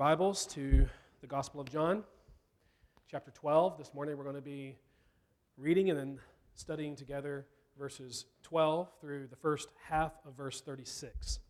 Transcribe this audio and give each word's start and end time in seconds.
Bibles 0.00 0.46
to 0.46 0.88
the 1.20 1.26
Gospel 1.26 1.60
of 1.60 1.70
John, 1.70 2.04
chapter 3.10 3.30
12. 3.32 3.76
This 3.76 3.92
morning 3.92 4.16
we're 4.16 4.24
going 4.24 4.34
to 4.34 4.40
be 4.40 4.78
reading 5.58 5.90
and 5.90 5.98
then 5.98 6.18
studying 6.54 6.96
together 6.96 7.44
verses 7.78 8.24
12 8.44 8.88
through 8.98 9.26
the 9.26 9.36
first 9.36 9.68
half 9.90 10.12
of 10.26 10.32
verse 10.34 10.62
36. 10.62 11.40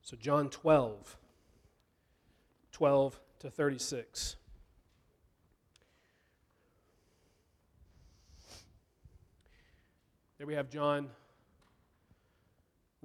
So, 0.00 0.16
John 0.16 0.48
12, 0.48 1.18
12 2.72 3.20
to 3.40 3.50
36. 3.50 4.36
There 10.38 10.46
we 10.46 10.54
have 10.54 10.70
John 10.70 11.10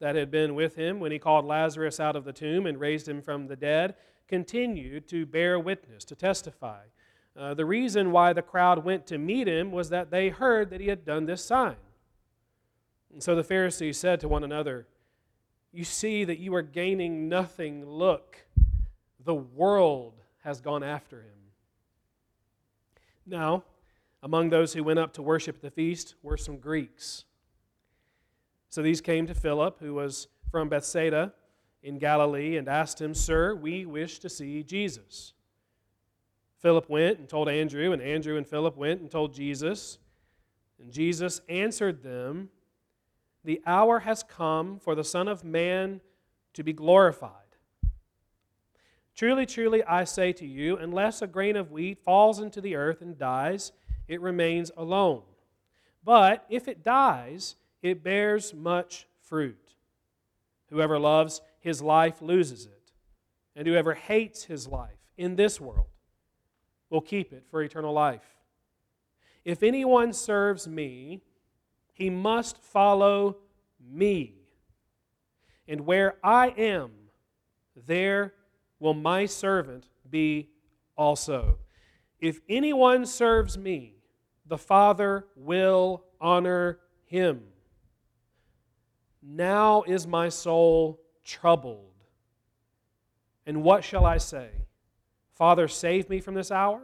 that 0.00 0.14
had 0.14 0.30
been 0.30 0.54
with 0.54 0.76
him 0.76 1.00
when 1.00 1.12
he 1.12 1.18
called 1.18 1.44
Lazarus 1.44 1.98
out 1.98 2.16
of 2.16 2.24
the 2.24 2.32
tomb 2.32 2.66
and 2.66 2.78
raised 2.78 3.08
him 3.08 3.20
from 3.20 3.46
the 3.46 3.56
dead 3.56 3.94
continued 4.28 5.08
to 5.08 5.26
bear 5.26 5.58
witness, 5.58 6.04
to 6.04 6.14
testify. 6.14 6.82
Uh, 7.36 7.54
the 7.54 7.64
reason 7.64 8.12
why 8.12 8.32
the 8.32 8.42
crowd 8.42 8.84
went 8.84 9.06
to 9.06 9.18
meet 9.18 9.48
him 9.48 9.72
was 9.72 9.90
that 9.90 10.10
they 10.10 10.28
heard 10.28 10.70
that 10.70 10.80
he 10.80 10.88
had 10.88 11.04
done 11.04 11.26
this 11.26 11.44
sign. 11.44 11.76
And 13.12 13.22
so 13.22 13.34
the 13.34 13.44
Pharisees 13.44 13.96
said 13.96 14.20
to 14.20 14.28
one 14.28 14.44
another, 14.44 14.86
You 15.72 15.84
see 15.84 16.24
that 16.24 16.38
you 16.38 16.54
are 16.54 16.62
gaining 16.62 17.28
nothing. 17.28 17.86
Look, 17.86 18.36
the 19.24 19.34
world 19.34 20.14
has 20.44 20.60
gone 20.60 20.82
after 20.82 21.22
him. 21.22 21.38
Now, 23.26 23.64
among 24.22 24.50
those 24.50 24.72
who 24.72 24.84
went 24.84 24.98
up 24.98 25.12
to 25.14 25.22
worship 25.22 25.56
at 25.56 25.62
the 25.62 25.70
feast 25.70 26.14
were 26.22 26.36
some 26.36 26.58
Greeks. 26.58 27.24
So 28.70 28.82
these 28.82 29.00
came 29.00 29.26
to 29.26 29.34
Philip, 29.34 29.78
who 29.80 29.94
was 29.94 30.28
from 30.50 30.68
Bethsaida 30.68 31.32
in 31.82 31.98
Galilee, 31.98 32.56
and 32.56 32.68
asked 32.68 33.00
him, 33.00 33.14
Sir, 33.14 33.54
we 33.54 33.86
wish 33.86 34.18
to 34.20 34.28
see 34.28 34.62
Jesus. 34.62 35.32
Philip 36.58 36.88
went 36.90 37.18
and 37.18 37.28
told 37.28 37.48
Andrew, 37.48 37.92
and 37.92 38.02
Andrew 38.02 38.36
and 38.36 38.46
Philip 38.46 38.76
went 38.76 39.00
and 39.00 39.10
told 39.10 39.32
Jesus. 39.32 39.98
And 40.80 40.92
Jesus 40.92 41.40
answered 41.48 42.02
them, 42.02 42.50
The 43.44 43.62
hour 43.64 44.00
has 44.00 44.22
come 44.22 44.78
for 44.78 44.94
the 44.94 45.04
Son 45.04 45.28
of 45.28 45.44
Man 45.44 46.00
to 46.54 46.62
be 46.62 46.72
glorified. 46.72 47.32
Truly, 49.14 49.46
truly, 49.46 49.82
I 49.82 50.04
say 50.04 50.32
to 50.34 50.46
you, 50.46 50.76
unless 50.76 51.22
a 51.22 51.26
grain 51.26 51.56
of 51.56 51.72
wheat 51.72 51.98
falls 52.04 52.38
into 52.38 52.60
the 52.60 52.76
earth 52.76 53.02
and 53.02 53.18
dies, 53.18 53.72
it 54.06 54.20
remains 54.20 54.70
alone. 54.76 55.22
But 56.04 56.46
if 56.48 56.68
it 56.68 56.84
dies, 56.84 57.56
it 57.82 58.02
bears 58.02 58.54
much 58.54 59.06
fruit. 59.20 59.74
Whoever 60.70 60.98
loves 60.98 61.40
his 61.60 61.80
life 61.80 62.20
loses 62.20 62.66
it, 62.66 62.92
and 63.56 63.66
whoever 63.66 63.94
hates 63.94 64.44
his 64.44 64.68
life 64.68 64.98
in 65.16 65.36
this 65.36 65.60
world 65.60 65.86
will 66.90 67.00
keep 67.00 67.32
it 67.32 67.44
for 67.50 67.62
eternal 67.62 67.92
life. 67.92 68.36
If 69.44 69.62
anyone 69.62 70.12
serves 70.12 70.68
me, 70.68 71.22
he 71.92 72.10
must 72.10 72.58
follow 72.58 73.38
me. 73.80 74.34
And 75.66 75.82
where 75.82 76.16
I 76.22 76.48
am, 76.48 76.90
there 77.86 78.34
will 78.78 78.94
my 78.94 79.26
servant 79.26 79.88
be 80.08 80.50
also. 80.96 81.58
If 82.20 82.40
anyone 82.48 83.06
serves 83.06 83.56
me, 83.56 83.94
the 84.46 84.58
Father 84.58 85.26
will 85.36 86.04
honor 86.20 86.78
him. 87.04 87.42
Now 89.22 89.82
is 89.82 90.06
my 90.06 90.28
soul 90.28 91.00
troubled. 91.24 91.92
And 93.46 93.62
what 93.62 93.84
shall 93.84 94.04
I 94.04 94.18
say? 94.18 94.50
Father, 95.34 95.68
save 95.68 96.08
me 96.08 96.20
from 96.20 96.34
this 96.34 96.50
hour? 96.50 96.80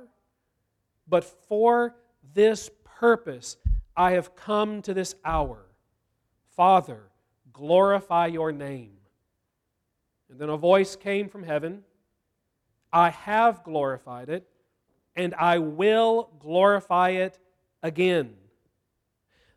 But 1.07 1.25
for 1.25 1.95
this 2.35 2.71
purpose 2.85 3.57
I 3.97 4.13
have 4.13 4.35
come 4.35 4.83
to 4.83 4.95
this 4.95 5.15
hour. 5.25 5.67
Father, 6.57 7.11
glorify 7.53 8.27
your 8.27 8.53
name. 8.53 8.97
And 10.31 10.39
then 10.39 10.49
a 10.49 10.57
voice 10.57 10.97
came 10.97 11.29
from 11.29 11.43
heaven 11.43 11.85
I 12.95 13.11
have 13.11 13.65
glorified 13.65 14.29
it, 14.29 14.49
and 15.17 15.35
I 15.35 15.59
will 15.59 16.31
glorify 16.39 17.11
it 17.11 17.41
again. 17.83 18.37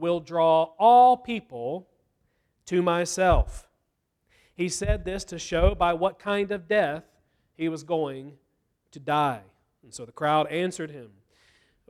will 0.00 0.20
draw 0.20 0.70
all 0.78 1.16
people 1.16 1.88
to 2.66 2.82
myself. 2.82 3.68
He 4.54 4.68
said 4.68 5.04
this 5.04 5.24
to 5.24 5.38
show 5.38 5.74
by 5.74 5.92
what 5.92 6.18
kind 6.18 6.50
of 6.50 6.68
death 6.68 7.04
he 7.54 7.68
was 7.68 7.82
going 7.82 8.34
to 8.92 9.00
die. 9.00 9.42
And 9.82 9.92
so 9.92 10.04
the 10.04 10.12
crowd 10.12 10.48
answered 10.48 10.90
him 10.90 11.10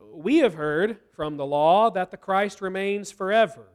We 0.01 0.39
have 0.39 0.55
heard 0.55 0.99
from 1.15 1.37
the 1.37 1.47
law 1.47 1.91
that 1.91 2.11
the 2.11 2.17
Christ 2.17 2.61
remains 2.61 3.11
forever. 3.11 3.69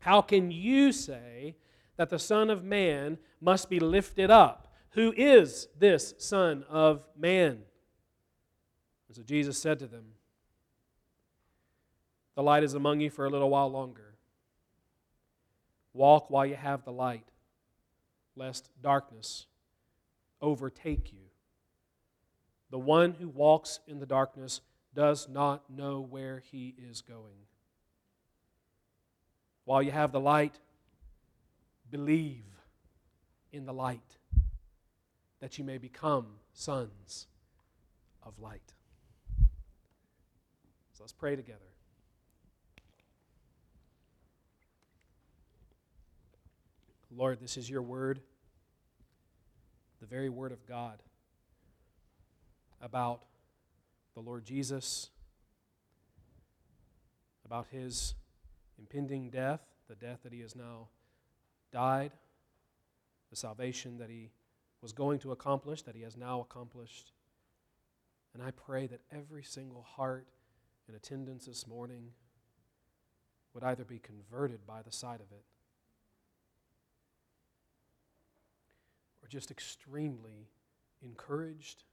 How 0.00 0.20
can 0.20 0.50
you 0.50 0.92
say 0.92 1.56
that 1.96 2.10
the 2.10 2.18
Son 2.18 2.50
of 2.50 2.64
Man 2.64 3.18
must 3.40 3.70
be 3.70 3.80
lifted 3.80 4.30
up? 4.30 4.74
Who 4.90 5.14
is 5.16 5.68
this 5.78 6.14
Son 6.18 6.64
of 6.68 7.04
Man? 7.16 7.62
And 9.08 9.16
so 9.16 9.22
Jesus 9.22 9.56
said 9.56 9.78
to 9.78 9.86
them, 9.86 10.13
The 12.34 12.42
light 12.42 12.64
is 12.64 12.74
among 12.74 13.00
you 13.00 13.10
for 13.10 13.26
a 13.26 13.30
little 13.30 13.50
while 13.50 13.70
longer. 13.70 14.14
Walk 15.92 16.30
while 16.30 16.44
you 16.44 16.56
have 16.56 16.84
the 16.84 16.92
light, 16.92 17.28
lest 18.34 18.68
darkness 18.82 19.46
overtake 20.42 21.12
you. 21.12 21.30
The 22.70 22.78
one 22.78 23.12
who 23.12 23.28
walks 23.28 23.78
in 23.86 24.00
the 24.00 24.06
darkness 24.06 24.60
does 24.94 25.28
not 25.28 25.70
know 25.70 26.00
where 26.00 26.40
he 26.40 26.74
is 26.76 27.02
going. 27.02 27.46
While 29.64 29.82
you 29.82 29.92
have 29.92 30.12
the 30.12 30.20
light, 30.20 30.58
believe 31.90 32.44
in 33.52 33.66
the 33.66 33.72
light 33.72 34.18
that 35.40 35.58
you 35.58 35.64
may 35.64 35.78
become 35.78 36.26
sons 36.52 37.28
of 38.22 38.38
light. 38.38 38.74
So 40.94 41.04
let's 41.04 41.12
pray 41.12 41.36
together. 41.36 41.73
Lord, 47.16 47.40
this 47.40 47.56
is 47.56 47.70
your 47.70 47.82
word, 47.82 48.20
the 50.00 50.06
very 50.06 50.28
word 50.28 50.50
of 50.50 50.66
God 50.66 51.00
about 52.80 53.22
the 54.14 54.20
Lord 54.20 54.44
Jesus, 54.44 55.10
about 57.44 57.66
his 57.70 58.14
impending 58.78 59.30
death, 59.30 59.60
the 59.88 59.94
death 59.94 60.20
that 60.24 60.32
he 60.32 60.40
has 60.40 60.56
now 60.56 60.88
died, 61.72 62.12
the 63.30 63.36
salvation 63.36 63.98
that 63.98 64.10
he 64.10 64.30
was 64.82 64.92
going 64.92 65.20
to 65.20 65.30
accomplish, 65.32 65.82
that 65.82 65.94
he 65.94 66.02
has 66.02 66.16
now 66.16 66.40
accomplished. 66.40 67.12
And 68.34 68.42
I 68.42 68.50
pray 68.50 68.88
that 68.88 69.00
every 69.12 69.44
single 69.44 69.82
heart 69.82 70.26
in 70.88 70.96
attendance 70.96 71.46
this 71.46 71.66
morning 71.66 72.10
would 73.52 73.62
either 73.62 73.84
be 73.84 74.00
converted 74.00 74.66
by 74.66 74.82
the 74.82 74.90
sight 74.90 75.20
of 75.20 75.30
it 75.30 75.44
or 79.24 79.28
just 79.28 79.50
extremely 79.50 80.50
encouraged 81.02 81.84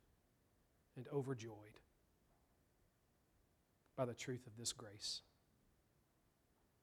and 0.98 1.08
overjoyed 1.14 1.80
by 3.96 4.04
the 4.04 4.14
truth 4.14 4.46
of 4.46 4.58
this 4.58 4.74
grace. 4.74 5.22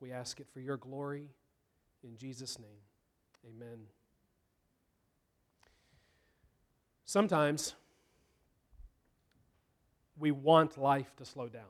We 0.00 0.10
ask 0.10 0.40
it 0.40 0.46
for 0.52 0.60
your 0.60 0.78
glory 0.78 1.28
in 2.02 2.16
Jesus' 2.16 2.58
name. 2.58 2.80
Amen. 3.46 3.78
Sometimes 7.04 7.74
we 10.18 10.30
want 10.30 10.78
life 10.78 11.14
to 11.16 11.24
slow 11.24 11.48
down. 11.48 11.62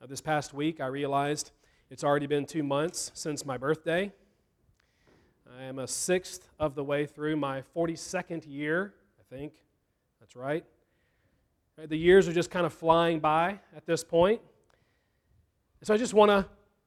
Now, 0.00 0.06
this 0.06 0.20
past 0.20 0.52
week, 0.52 0.80
I 0.80 0.86
realized 0.86 1.52
it's 1.88 2.04
already 2.04 2.26
been 2.26 2.46
two 2.46 2.62
months 2.62 3.12
since 3.14 3.46
my 3.46 3.56
birthday. 3.56 4.12
I 5.54 5.64
am 5.64 5.78
a 5.78 5.86
sixth 5.86 6.48
of 6.58 6.74
the 6.74 6.82
way 6.82 7.06
through 7.06 7.36
my 7.36 7.62
42nd 7.74 8.44
year, 8.46 8.94
I 9.18 9.34
think. 9.34 9.52
That's 10.20 10.34
right. 10.34 10.64
The 11.76 11.96
years 11.96 12.26
are 12.26 12.32
just 12.32 12.50
kind 12.50 12.66
of 12.66 12.72
flying 12.72 13.20
by 13.20 13.60
at 13.76 13.86
this 13.86 14.02
point. 14.02 14.40
So 15.82 15.94
I 15.94 15.98
just 15.98 16.14
want 16.14 16.30
to 16.30 16.46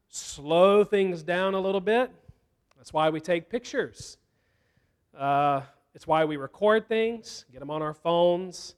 slow 0.10 0.84
things 0.84 1.24
down 1.24 1.54
a 1.54 1.60
little 1.60 1.80
bit. 1.80 2.12
That's 2.76 2.92
why 2.92 3.10
we 3.10 3.22
take 3.22 3.50
pictures. 3.50 4.18
Uh, 5.18 5.62
it's 5.96 6.08
why 6.08 6.26
we 6.26 6.38
record 6.38 6.88
things, 6.88 7.46
get 7.52 7.60
them 7.60 7.70
on 7.70 7.82
our 7.82 7.94
phones, 7.94 8.76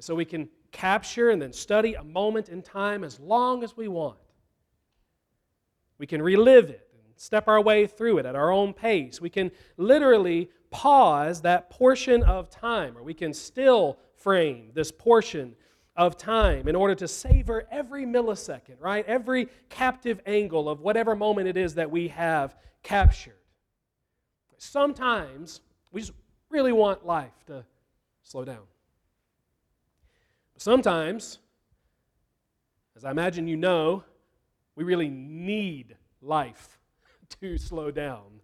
so 0.00 0.14
we 0.14 0.24
can 0.24 0.48
capture 0.70 1.30
and 1.30 1.40
then 1.40 1.52
study 1.52 1.94
a 1.94 2.04
moment 2.04 2.48
in 2.48 2.62
time 2.62 3.04
as 3.04 3.18
long 3.20 3.64
as 3.64 3.76
we 3.76 3.88
want. 3.88 4.18
We 5.98 6.06
can 6.06 6.22
relive 6.22 6.70
it 6.70 6.87
step 7.18 7.48
our 7.48 7.60
way 7.60 7.86
through 7.86 8.18
it 8.18 8.26
at 8.26 8.36
our 8.36 8.50
own 8.50 8.72
pace. 8.72 9.20
We 9.20 9.28
can 9.28 9.50
literally 9.76 10.50
pause 10.70 11.42
that 11.42 11.68
portion 11.68 12.22
of 12.22 12.48
time, 12.48 12.96
or 12.96 13.02
we 13.02 13.14
can 13.14 13.34
still 13.34 13.98
frame 14.16 14.70
this 14.74 14.92
portion 14.92 15.54
of 15.96 16.16
time 16.16 16.68
in 16.68 16.76
order 16.76 16.94
to 16.94 17.08
savor 17.08 17.66
every 17.70 18.04
millisecond, 18.04 18.76
right? 18.78 19.04
Every 19.06 19.48
captive 19.68 20.20
angle 20.26 20.68
of 20.68 20.80
whatever 20.80 21.16
moment 21.16 21.48
it 21.48 21.56
is 21.56 21.74
that 21.74 21.90
we 21.90 22.08
have 22.08 22.54
captured. 22.82 23.34
Sometimes 24.58 25.60
we 25.90 26.00
just 26.00 26.12
really 26.50 26.72
want 26.72 27.04
life 27.04 27.44
to 27.46 27.64
slow 28.22 28.44
down. 28.44 28.62
Sometimes, 30.56 31.38
as 32.96 33.04
I 33.04 33.10
imagine 33.10 33.46
you 33.46 33.56
know, 33.56 34.04
we 34.76 34.84
really 34.84 35.08
need 35.08 35.96
life 36.20 36.77
to 37.40 37.58
slow 37.58 37.90
down. 37.90 38.40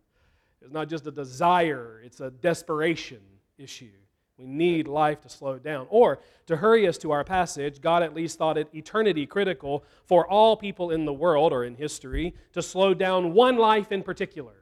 It's 0.61 0.73
not 0.73 0.89
just 0.89 1.07
a 1.07 1.11
desire, 1.11 2.01
it's 2.05 2.21
a 2.21 2.31
desperation 2.31 3.21
issue. 3.59 3.91
We 4.39 4.47
need 4.47 4.89
life 4.89 5.21
to 5.21 5.29
slow 5.29 5.59
down. 5.59 5.87
Or, 5.91 6.21
to 6.47 6.57
hurry 6.57 6.89
us 6.89 6.99
to 6.99 7.13
our 7.13 7.23
passage, 7.23 7.81
God 7.81 8.03
at 8.03 8.15
least 8.15 8.37
thought 8.37 8.59
it 8.59 8.69
eternity 8.75 9.27
critical 9.27 9.85
for 10.07 10.27
all 10.29 10.57
people 10.57 10.91
in 10.91 11.05
the 11.05 11.13
world 11.13 11.53
or 11.53 11.65
in 11.65 11.77
history 11.77 12.35
to 12.53 12.61
slow 12.61 12.95
down 12.95 13.33
one 13.33 13.57
life 13.57 13.93
in 13.93 14.03
particular. 14.03 14.55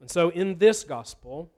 And 0.00 0.10
so, 0.10 0.30
in 0.30 0.58
this 0.58 0.82
gospel, 0.82 1.52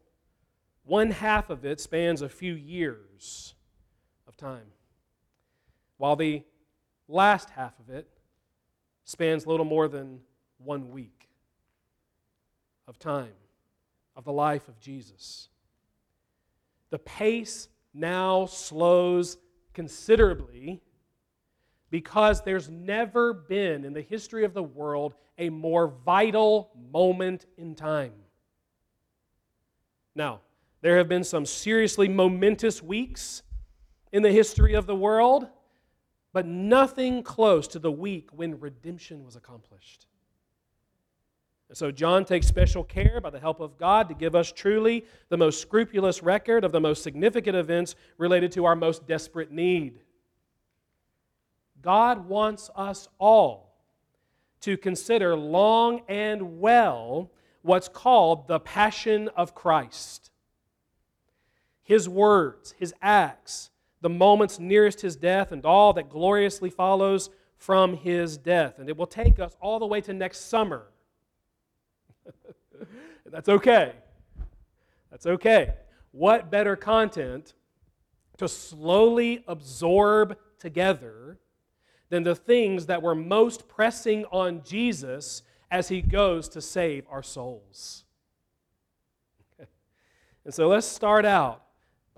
one 0.84 1.10
half 1.10 1.50
of 1.50 1.64
it 1.64 1.80
spans 1.80 2.20
a 2.20 2.28
few 2.28 2.54
years 2.54 3.54
of 4.26 4.36
time, 4.36 4.72
while 5.96 6.16
the 6.16 6.42
last 7.08 7.50
half 7.50 7.78
of 7.78 7.90
it 7.90 8.08
spans 9.10 9.44
little 9.44 9.66
more 9.66 9.88
than 9.88 10.20
one 10.58 10.92
week 10.92 11.28
of 12.86 12.96
time 12.96 13.32
of 14.14 14.24
the 14.24 14.32
life 14.32 14.68
of 14.68 14.78
Jesus. 14.78 15.48
The 16.90 17.00
pace 17.00 17.68
now 17.92 18.46
slows 18.46 19.36
considerably 19.74 20.80
because 21.90 22.42
there's 22.42 22.70
never 22.70 23.32
been 23.32 23.84
in 23.84 23.94
the 23.94 24.00
history 24.00 24.44
of 24.44 24.54
the 24.54 24.62
world 24.62 25.14
a 25.38 25.50
more 25.50 25.88
vital 25.88 26.70
moment 26.92 27.46
in 27.58 27.74
time. 27.74 28.12
Now, 30.14 30.40
there 30.82 30.98
have 30.98 31.08
been 31.08 31.24
some 31.24 31.46
seriously 31.46 32.06
momentous 32.06 32.80
weeks 32.80 33.42
in 34.12 34.22
the 34.22 34.30
history 34.30 34.74
of 34.74 34.86
the 34.86 34.94
world, 34.94 35.48
but 36.32 36.46
nothing 36.46 37.22
close 37.22 37.66
to 37.68 37.78
the 37.78 37.90
week 37.90 38.28
when 38.32 38.60
redemption 38.60 39.24
was 39.24 39.36
accomplished. 39.36 40.06
And 41.68 41.76
so 41.76 41.92
John 41.92 42.24
takes 42.24 42.48
special 42.48 42.82
care 42.82 43.20
by 43.20 43.30
the 43.30 43.38
help 43.38 43.60
of 43.60 43.78
God 43.78 44.08
to 44.08 44.14
give 44.14 44.34
us 44.34 44.50
truly 44.50 45.04
the 45.28 45.36
most 45.36 45.60
scrupulous 45.60 46.20
record 46.22 46.64
of 46.64 46.72
the 46.72 46.80
most 46.80 47.02
significant 47.02 47.56
events 47.56 47.94
related 48.18 48.50
to 48.52 48.64
our 48.64 48.74
most 48.74 49.06
desperate 49.06 49.52
need. 49.52 50.00
God 51.80 52.28
wants 52.28 52.70
us 52.74 53.08
all 53.18 53.76
to 54.62 54.76
consider 54.76 55.36
long 55.36 56.02
and 56.08 56.60
well 56.60 57.30
what's 57.62 57.88
called 57.88 58.48
the 58.48 58.60
passion 58.60 59.28
of 59.36 59.54
Christ. 59.54 60.30
His 61.82 62.08
words, 62.08 62.74
his 62.78 62.94
acts, 63.00 63.69
the 64.00 64.08
moments 64.08 64.58
nearest 64.58 65.00
his 65.00 65.16
death, 65.16 65.52
and 65.52 65.64
all 65.64 65.92
that 65.92 66.08
gloriously 66.08 66.70
follows 66.70 67.30
from 67.56 67.96
his 67.96 68.38
death. 68.38 68.78
And 68.78 68.88
it 68.88 68.96
will 68.96 69.06
take 69.06 69.38
us 69.38 69.56
all 69.60 69.78
the 69.78 69.86
way 69.86 70.00
to 70.02 70.12
next 70.12 70.48
summer 70.48 70.86
That's 73.30 73.48
okay. 73.48 73.92
That's 75.10 75.26
okay. 75.26 75.74
What 76.12 76.50
better 76.50 76.76
content 76.76 77.54
to 78.38 78.48
slowly 78.48 79.44
absorb 79.46 80.36
together 80.58 81.38
than 82.08 82.22
the 82.22 82.34
things 82.34 82.86
that 82.86 83.02
were 83.02 83.14
most 83.14 83.68
pressing 83.68 84.24
on 84.26 84.62
Jesus 84.64 85.42
as 85.70 85.88
he 85.88 86.02
goes 86.02 86.48
to 86.50 86.60
save 86.60 87.06
our 87.10 87.22
souls? 87.22 88.04
And 90.42 90.54
so 90.54 90.68
let's 90.68 90.86
start 90.86 91.26
out 91.26 91.62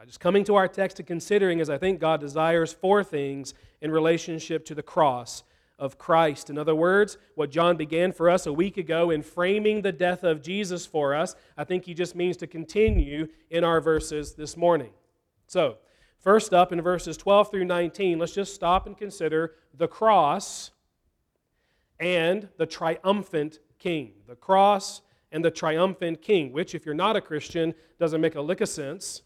by 0.03 0.07
just 0.07 0.19
coming 0.19 0.43
to 0.43 0.57
our 0.57 0.67
text 0.67 0.99
and 0.99 1.07
considering, 1.07 1.61
as 1.61 1.71
I 1.71 1.79
think 1.79 2.01
God 2.01 2.19
desires, 2.19 2.73
four 2.73 3.05
things 3.05 3.55
in 3.81 3.93
relationship 3.93 4.65
to 4.65 4.75
the 4.75 4.83
cross 4.83 5.45
of 5.79 5.97
Christ. 5.97 6.51
In 6.51 6.59
other 6.59 6.75
words, 6.75 7.19
what 7.37 7.53
John 7.53 7.77
began 7.77 8.11
for 8.11 8.29
us 8.29 8.45
a 8.45 8.53
week 8.53 8.79
ago 8.79 9.11
in 9.11 9.23
framing 9.23 9.81
the 9.81 9.93
death 9.93 10.25
of 10.25 10.43
Jesus 10.43 10.85
for 10.85 11.15
us, 11.15 11.37
I 11.57 11.63
think 11.63 11.85
he 11.85 11.95
just 11.95 12.17
means 12.17 12.37
to 12.39 12.49
continue 12.49 13.29
in 13.49 13.63
our 13.63 13.81
verses 13.81 14.35
this 14.35 14.57
morning. 14.57 14.91
So, 15.47 15.77
first 16.19 16.53
up 16.53 16.73
in 16.73 16.83
verses 16.83 17.17
12 17.17 17.53
through 17.53 17.67
19, 17.67 18.19
let's 18.19 18.35
just 18.35 18.57
stop 18.57 18.89
and 18.89 18.99
consider 18.99 19.55
the 19.73 19.87
cross 19.87 20.73
and 22.01 22.49
the 22.57 22.67
triumphant 22.67 23.61
king. 23.79 24.15
The 24.27 24.35
cross 24.35 25.01
and 25.31 25.45
the 25.45 25.53
triumphant 25.53 26.23
king, 26.23 26.53
which, 26.53 26.75
if 26.75 26.85
you're 26.85 26.93
not 26.93 27.15
a 27.15 27.21
Christian, 27.21 27.73
doesn't 28.01 28.21
make 28.21 28.35
a 28.35 28.41
lick 28.41 28.61
of 28.63 28.69
sense. 28.69 29.23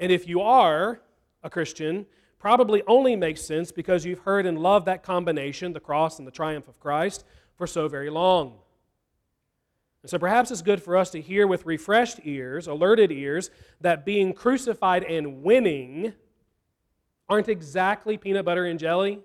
And 0.00 0.10
if 0.10 0.26
you 0.26 0.40
are 0.40 1.00
a 1.44 1.50
Christian, 1.50 2.06
probably 2.38 2.82
only 2.86 3.14
makes 3.14 3.42
sense 3.42 3.70
because 3.70 4.04
you've 4.04 4.20
heard 4.20 4.46
and 4.46 4.58
loved 4.58 4.86
that 4.86 5.02
combination, 5.02 5.72
the 5.72 5.80
cross 5.80 6.18
and 6.18 6.26
the 6.26 6.32
triumph 6.32 6.66
of 6.66 6.80
Christ, 6.80 7.24
for 7.56 7.66
so 7.66 7.86
very 7.86 8.10
long. 8.10 8.54
And 10.02 10.10
so 10.10 10.18
perhaps 10.18 10.50
it's 10.50 10.62
good 10.62 10.82
for 10.82 10.96
us 10.96 11.10
to 11.10 11.20
hear 11.20 11.46
with 11.46 11.66
refreshed 11.66 12.20
ears, 12.24 12.66
alerted 12.66 13.12
ears, 13.12 13.50
that 13.82 14.06
being 14.06 14.32
crucified 14.32 15.04
and 15.04 15.42
winning 15.42 16.14
aren't 17.28 17.48
exactly 17.48 18.16
peanut 18.16 18.46
butter 18.46 18.64
and 18.64 18.80
jelly. 18.80 19.20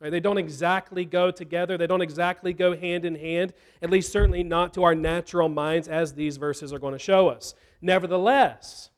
Right? 0.00 0.10
They 0.10 0.20
don't 0.20 0.38
exactly 0.38 1.04
go 1.04 1.30
together. 1.30 1.76
They 1.76 1.86
don't 1.86 2.00
exactly 2.00 2.54
go 2.54 2.74
hand 2.74 3.04
in 3.04 3.16
hand, 3.16 3.52
at 3.82 3.90
least 3.90 4.10
certainly 4.10 4.42
not 4.42 4.72
to 4.74 4.84
our 4.84 4.94
natural 4.94 5.50
minds, 5.50 5.88
as 5.88 6.14
these 6.14 6.38
verses 6.38 6.72
are 6.72 6.78
going 6.78 6.94
to 6.94 6.98
show 6.98 7.28
us. 7.28 7.54
Nevertheless, 7.82 8.90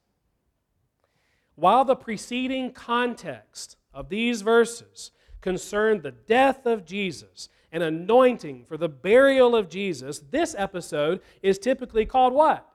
while 1.60 1.84
the 1.84 1.94
preceding 1.94 2.72
context 2.72 3.76
of 3.92 4.08
these 4.08 4.40
verses 4.40 5.10
concerned 5.42 6.02
the 6.02 6.10
death 6.10 6.64
of 6.64 6.86
Jesus 6.86 7.50
and 7.70 7.82
anointing 7.82 8.64
for 8.64 8.78
the 8.78 8.88
burial 8.88 9.54
of 9.54 9.68
Jesus, 9.68 10.20
this 10.30 10.54
episode 10.56 11.20
is 11.42 11.58
typically 11.58 12.06
called 12.06 12.32
what? 12.32 12.66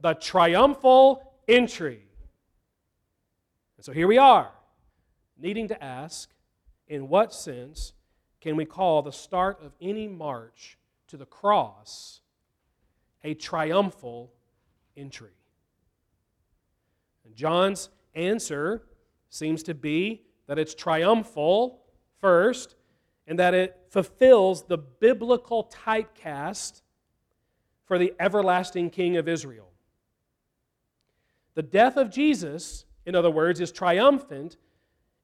The 0.00 0.12
triumphal 0.12 1.32
entry. 1.48 2.02
And 3.78 3.86
so 3.86 3.92
here 3.92 4.06
we 4.06 4.18
are, 4.18 4.52
needing 5.38 5.68
to 5.68 5.82
ask 5.82 6.30
in 6.88 7.08
what 7.08 7.32
sense 7.32 7.94
can 8.42 8.54
we 8.54 8.66
call 8.66 9.00
the 9.00 9.12
start 9.12 9.58
of 9.64 9.72
any 9.80 10.08
march 10.08 10.76
to 11.08 11.16
the 11.16 11.26
cross 11.26 12.20
a 13.24 13.32
triumphal 13.32 14.30
entry? 14.94 15.30
And 17.32 17.38
John's 17.38 17.88
answer 18.14 18.82
seems 19.30 19.62
to 19.62 19.72
be 19.72 20.20
that 20.48 20.58
it's 20.58 20.74
triumphal 20.74 21.80
first, 22.20 22.74
and 23.26 23.38
that 23.38 23.54
it 23.54 23.80
fulfills 23.88 24.64
the 24.64 24.76
biblical 24.76 25.72
typecast 25.72 26.82
for 27.86 27.96
the 27.96 28.12
everlasting 28.20 28.90
King 28.90 29.16
of 29.16 29.28
Israel. 29.28 29.70
The 31.54 31.62
death 31.62 31.96
of 31.96 32.10
Jesus, 32.10 32.84
in 33.06 33.14
other 33.14 33.30
words, 33.30 33.62
is 33.62 33.72
triumphant 33.72 34.58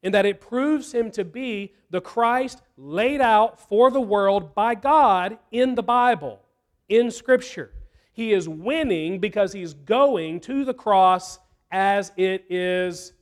in 0.01 0.11
that 0.13 0.25
it 0.25 0.41
proves 0.41 0.91
him 0.91 1.11
to 1.11 1.23
be 1.23 1.73
the 1.91 2.01
Christ 2.01 2.63
laid 2.75 3.21
out 3.21 3.59
for 3.69 3.91
the 3.91 4.01
world 4.01 4.55
by 4.55 4.73
God 4.73 5.37
in 5.51 5.75
the 5.75 5.83
Bible, 5.83 6.41
in 6.87 7.11
Scripture. 7.11 7.71
He 8.11 8.33
is 8.33 8.49
winning 8.49 9.19
because 9.19 9.53
he's 9.53 9.75
going 9.75 10.39
to 10.41 10.65
the 10.65 10.73
cross 10.73 11.37
as 11.71 12.11
it 12.17 12.45
is 12.49 13.13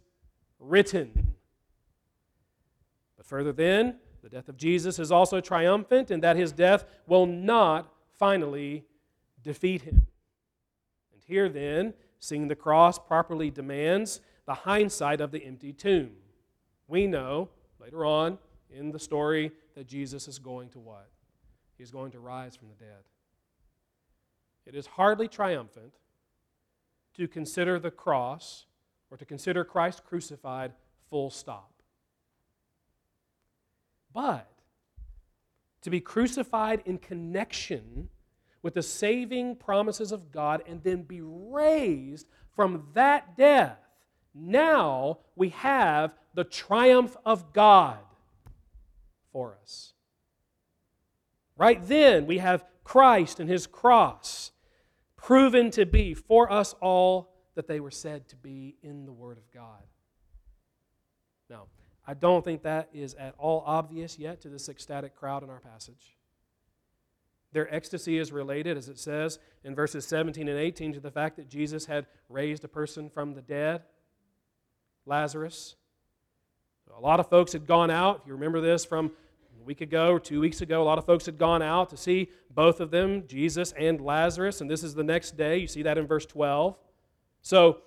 written. 0.60 1.36
But 3.16 3.25
further 3.25 3.51
then, 3.51 3.98
the 4.22 4.30
death 4.30 4.50
of 4.50 4.58
Jesus 4.58 5.00
is 5.00 5.12
also 5.12 5.39
triumphant 5.42 6.12
in 6.12 6.22
that 6.22 6.36
his 6.36 6.51
death 6.51 6.86
will 7.08 7.25
not 7.25 7.92
finally 8.18 8.84
defeat 9.44 9.84
him. 9.84 10.08
And 11.13 11.22
here 11.25 11.50
then, 11.50 11.94
seeing 12.20 12.48
the 12.48 12.56
cross 12.56 13.00
properly 13.00 13.50
demands 13.51 14.22
the 14.46 14.54
hindsight 14.54 15.22
of 15.22 15.32
the 15.32 15.44
empty 15.46 15.74
tomb. 15.74 16.12
We 16.88 17.08
know 17.08 17.50
later 17.80 18.06
on 18.06 18.38
in 18.70 18.92
the 18.92 19.00
story 19.00 19.51
that 19.75 19.88
Jesus 19.88 20.27
is 20.27 20.39
going 20.39 20.70
to 20.70 20.80
what? 20.80 21.10
He's 21.77 21.92
going 21.92 22.12
to 22.12 22.20
rise 22.20 22.56
from 22.56 22.70
the 22.70 22.75
dead. 22.75 23.04
It 24.66 24.75
is 24.75 24.88
hardly 24.88 25.27
triumphant 25.27 25.94
to 27.17 27.27
consider 27.27 27.79
the 27.79 27.91
cross 27.91 28.65
or 29.09 29.17
to 29.17 29.25
consider 29.25 29.63
Christ 29.63 30.03
crucified 30.03 30.74
full 31.09 31.29
stop. 31.29 31.71
But 34.13 34.50
to 35.81 35.89
be 35.89 36.00
crucified 36.00 36.81
in 36.86 36.97
connection 36.97 38.09
with 38.62 38.74
the 38.74 38.83
saving 38.83 39.55
promises 39.55 40.12
of 40.12 40.31
God 40.31 40.63
and 40.67 40.83
then 40.83 41.03
be 41.03 41.21
raised 41.21 42.27
from 42.55 42.88
that 42.93 43.38
death, 43.38 43.77
now 44.33 45.19
we 45.36 45.50
have 45.50 46.12
the 46.33 46.43
triumph 46.43 47.15
of 47.25 47.53
God 47.53 48.00
for 49.31 49.57
us. 49.62 49.93
Right 51.57 51.79
then, 51.88 52.27
we 52.27 52.38
have 52.38 52.65
Christ 52.83 53.39
and 53.39 53.50
his 53.50 53.65
cross 53.65 54.51
proven 55.27 55.69
to 55.69 55.86
be 55.86 56.13
for 56.13 56.50
us 56.50 56.74
all 56.79 57.34
that 57.55 57.67
they 57.67 57.81
were 57.81 57.91
said 57.91 58.29
to 58.29 58.38
be 58.38 58.77
in 58.81 59.05
the 59.05 59.12
Word 59.12 59.38
of 59.38 59.43
God. 59.51 59.84
Now, 61.50 61.63
I 62.07 62.13
don't 62.13 62.46
think 62.46 62.63
that 62.63 62.88
is 62.93 63.13
at 63.15 63.36
all 63.38 63.62
obvious 63.65 64.17
yet 64.17 64.39
to 64.43 64.48
this 64.48 64.69
ecstatic 64.69 65.17
crowd 65.17 65.43
in 65.43 65.50
our 65.50 65.60
passage. 65.60 66.15
Their 67.51 67.74
ecstasy 67.75 68.17
is 68.17 68.31
related, 68.31 68.77
as 68.77 68.88
it 68.88 68.98
says 68.98 69.38
in 69.65 69.75
verses 69.75 70.07
17 70.07 70.48
and 70.48 70.57
18, 70.57 70.93
to 70.93 71.01
the 71.01 71.12
fact 71.12 71.36
that 71.36 71.50
Jesus 71.50 71.88
had 71.88 72.05
raised 72.29 72.63
a 72.63 72.69
person 72.69 73.10
from 73.10 73.34
the 73.34 73.41
dead, 73.41 73.81
Lazarus. 75.05 75.75
A 76.96 77.01
lot 77.01 77.19
of 77.19 77.29
folks 77.29 77.51
had 77.51 77.67
gone 77.67 77.91
out. 77.91 78.22
If 78.22 78.27
you 78.27 78.34
remember 78.34 78.62
this 78.62 78.86
from 78.86 79.12
week 79.67 79.81
ago 79.81 80.12
or 80.12 80.19
two 80.19 80.39
weeks 80.39 80.62
ago, 80.62 80.81
a 80.81 80.86
lot 80.86 80.97
of 80.97 81.05
folks 81.05 81.25
had 81.25 81.38
gone 81.38 81.62
out 81.62 81.89
to 81.91 81.97
see 81.97 82.29
both 82.50 82.79
of 82.79 82.89
them, 82.89 83.27
Jesus 83.27 83.74
and 83.77 84.01
Lazarus, 84.01 84.62
and 84.62 84.71
this 84.71 84.83
is 84.83 84.95
the 84.95 85.03
next 85.03 85.38
day. 85.38 85.57
You 85.57 85.67
see 85.67 85.83
that 85.83 85.97
in 85.97 86.07
verse 86.07 86.25
12. 86.25 86.75
So 87.41 87.81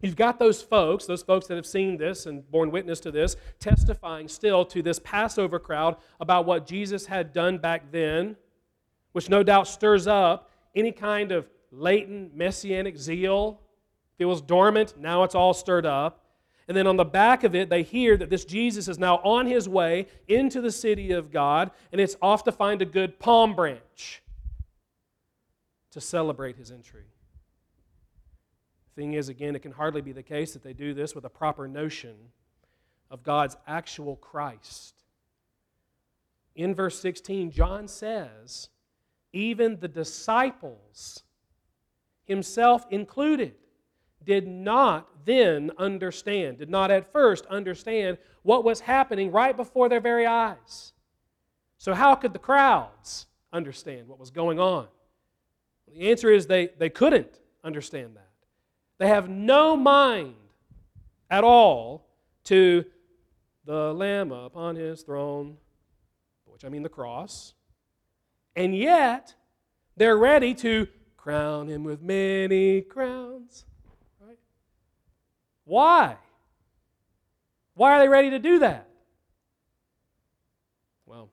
You've 0.00 0.16
got 0.16 0.38
those 0.38 0.62
folks, 0.62 1.06
those 1.06 1.22
folks 1.22 1.48
that 1.48 1.56
have 1.56 1.66
seen 1.66 1.96
this 1.96 2.26
and 2.26 2.48
borne 2.50 2.70
witness 2.70 3.00
to 3.00 3.10
this, 3.10 3.36
testifying 3.58 4.28
still 4.28 4.64
to 4.66 4.80
this 4.80 5.00
Passover 5.00 5.58
crowd 5.58 5.96
about 6.20 6.46
what 6.46 6.66
Jesus 6.66 7.06
had 7.06 7.32
done 7.32 7.58
back 7.58 7.90
then, 7.90 8.36
which 9.10 9.28
no 9.28 9.42
doubt 9.42 9.66
stirs 9.66 10.06
up 10.06 10.50
any 10.76 10.92
kind 10.92 11.32
of 11.32 11.48
latent 11.72 12.36
messianic 12.36 12.96
zeal. 12.96 13.60
If 14.14 14.20
it 14.20 14.24
was 14.26 14.40
dormant, 14.40 14.94
now 15.00 15.24
it's 15.24 15.34
all 15.34 15.52
stirred 15.52 15.86
up. 15.86 16.24
And 16.68 16.76
then 16.76 16.86
on 16.86 16.96
the 16.96 17.04
back 17.04 17.44
of 17.44 17.54
it, 17.54 17.70
they 17.70 17.82
hear 17.82 18.16
that 18.18 18.28
this 18.28 18.44
Jesus 18.44 18.88
is 18.88 18.98
now 18.98 19.16
on 19.24 19.46
his 19.46 19.66
way 19.68 20.06
into 20.28 20.60
the 20.60 20.70
city 20.70 21.12
of 21.12 21.32
God, 21.32 21.70
and 21.90 22.00
it's 22.00 22.16
off 22.20 22.44
to 22.44 22.52
find 22.52 22.82
a 22.82 22.84
good 22.84 23.18
palm 23.18 23.56
branch 23.56 24.22
to 25.92 26.00
celebrate 26.00 26.56
his 26.56 26.70
entry. 26.70 27.06
Thing 28.94 29.14
is, 29.14 29.30
again, 29.30 29.56
it 29.56 29.62
can 29.62 29.72
hardly 29.72 30.02
be 30.02 30.12
the 30.12 30.22
case 30.22 30.52
that 30.52 30.62
they 30.62 30.74
do 30.74 30.92
this 30.92 31.14
with 31.14 31.24
a 31.24 31.30
proper 31.30 31.66
notion 31.66 32.16
of 33.10 33.22
God's 33.22 33.56
actual 33.66 34.16
Christ. 34.16 34.94
In 36.54 36.74
verse 36.74 37.00
16, 37.00 37.50
John 37.50 37.88
says, 37.88 38.68
even 39.32 39.78
the 39.80 39.88
disciples, 39.88 41.22
himself 42.24 42.84
included, 42.90 43.54
did 44.28 44.46
not 44.46 45.08
then 45.24 45.70
understand, 45.78 46.58
did 46.58 46.68
not 46.68 46.90
at 46.90 47.10
first 47.12 47.46
understand 47.46 48.18
what 48.42 48.62
was 48.62 48.80
happening 48.80 49.32
right 49.32 49.56
before 49.56 49.88
their 49.88 50.02
very 50.02 50.26
eyes. 50.26 50.92
So, 51.78 51.94
how 51.94 52.14
could 52.14 52.34
the 52.34 52.38
crowds 52.38 53.26
understand 53.54 54.06
what 54.06 54.18
was 54.18 54.30
going 54.30 54.60
on? 54.60 54.86
The 55.86 56.10
answer 56.10 56.30
is 56.30 56.46
they, 56.46 56.68
they 56.78 56.90
couldn't 56.90 57.40
understand 57.64 58.16
that. 58.16 58.28
They 58.98 59.08
have 59.08 59.30
no 59.30 59.76
mind 59.76 60.34
at 61.30 61.42
all 61.42 62.06
to 62.44 62.84
the 63.64 63.94
Lamb 63.94 64.30
upon 64.30 64.76
his 64.76 65.02
throne, 65.02 65.56
which 66.44 66.66
I 66.66 66.68
mean 66.68 66.82
the 66.82 66.90
cross. 66.90 67.54
And 68.54 68.76
yet, 68.76 69.34
they're 69.96 70.18
ready 70.18 70.52
to 70.56 70.86
crown 71.16 71.68
him 71.68 71.82
with 71.82 72.02
many 72.02 72.82
crowns. 72.82 73.27
Why? 75.68 76.16
Why 77.74 77.92
are 77.92 77.98
they 77.98 78.08
ready 78.08 78.30
to 78.30 78.38
do 78.38 78.60
that? 78.60 78.88
Well, 81.04 81.28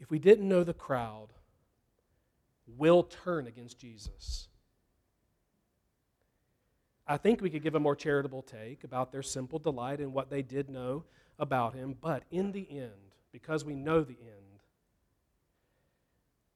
if 0.00 0.10
we 0.10 0.18
didn't 0.18 0.48
know 0.48 0.64
the 0.64 0.74
crowd 0.74 1.28
will 2.66 3.04
turn 3.04 3.46
against 3.46 3.78
Jesus, 3.78 4.48
I 7.06 7.18
think 7.18 7.40
we 7.40 7.50
could 7.50 7.62
give 7.62 7.76
a 7.76 7.80
more 7.80 7.94
charitable 7.94 8.42
take 8.42 8.82
about 8.82 9.12
their 9.12 9.22
simple 9.22 9.60
delight 9.60 10.00
in 10.00 10.12
what 10.12 10.28
they 10.28 10.42
did 10.42 10.68
know 10.68 11.04
about 11.38 11.74
him. 11.74 11.94
But 12.00 12.24
in 12.32 12.50
the 12.50 12.66
end, 12.68 13.14
because 13.30 13.64
we 13.64 13.76
know 13.76 14.02
the 14.02 14.18
end, 14.18 14.51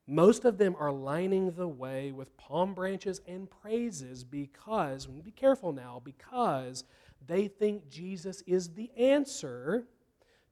most 0.06 0.44
of 0.44 0.58
them 0.58 0.76
are 0.78 0.92
lining 0.92 1.52
the 1.52 1.66
way 1.66 2.12
with 2.12 2.36
palm 2.36 2.75
branches 2.75 3.20
and 3.26 3.50
praises 3.50 4.22
because, 4.22 5.06
be 5.06 5.32
careful 5.32 5.72
now, 5.72 6.00
because 6.04 6.84
they 7.26 7.48
think 7.48 7.88
Jesus 7.88 8.42
is 8.46 8.75
the 8.75 8.90
answer 8.96 9.86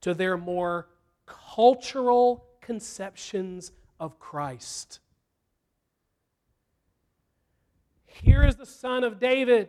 to 0.00 0.12
their 0.12 0.36
more 0.36 0.88
cultural 1.26 2.46
conceptions 2.60 3.70
of 4.00 4.18
Christ. 4.18 4.98
Here 8.06 8.44
is 8.44 8.56
the 8.56 8.66
Son 8.66 9.04
of 9.04 9.20
David 9.20 9.68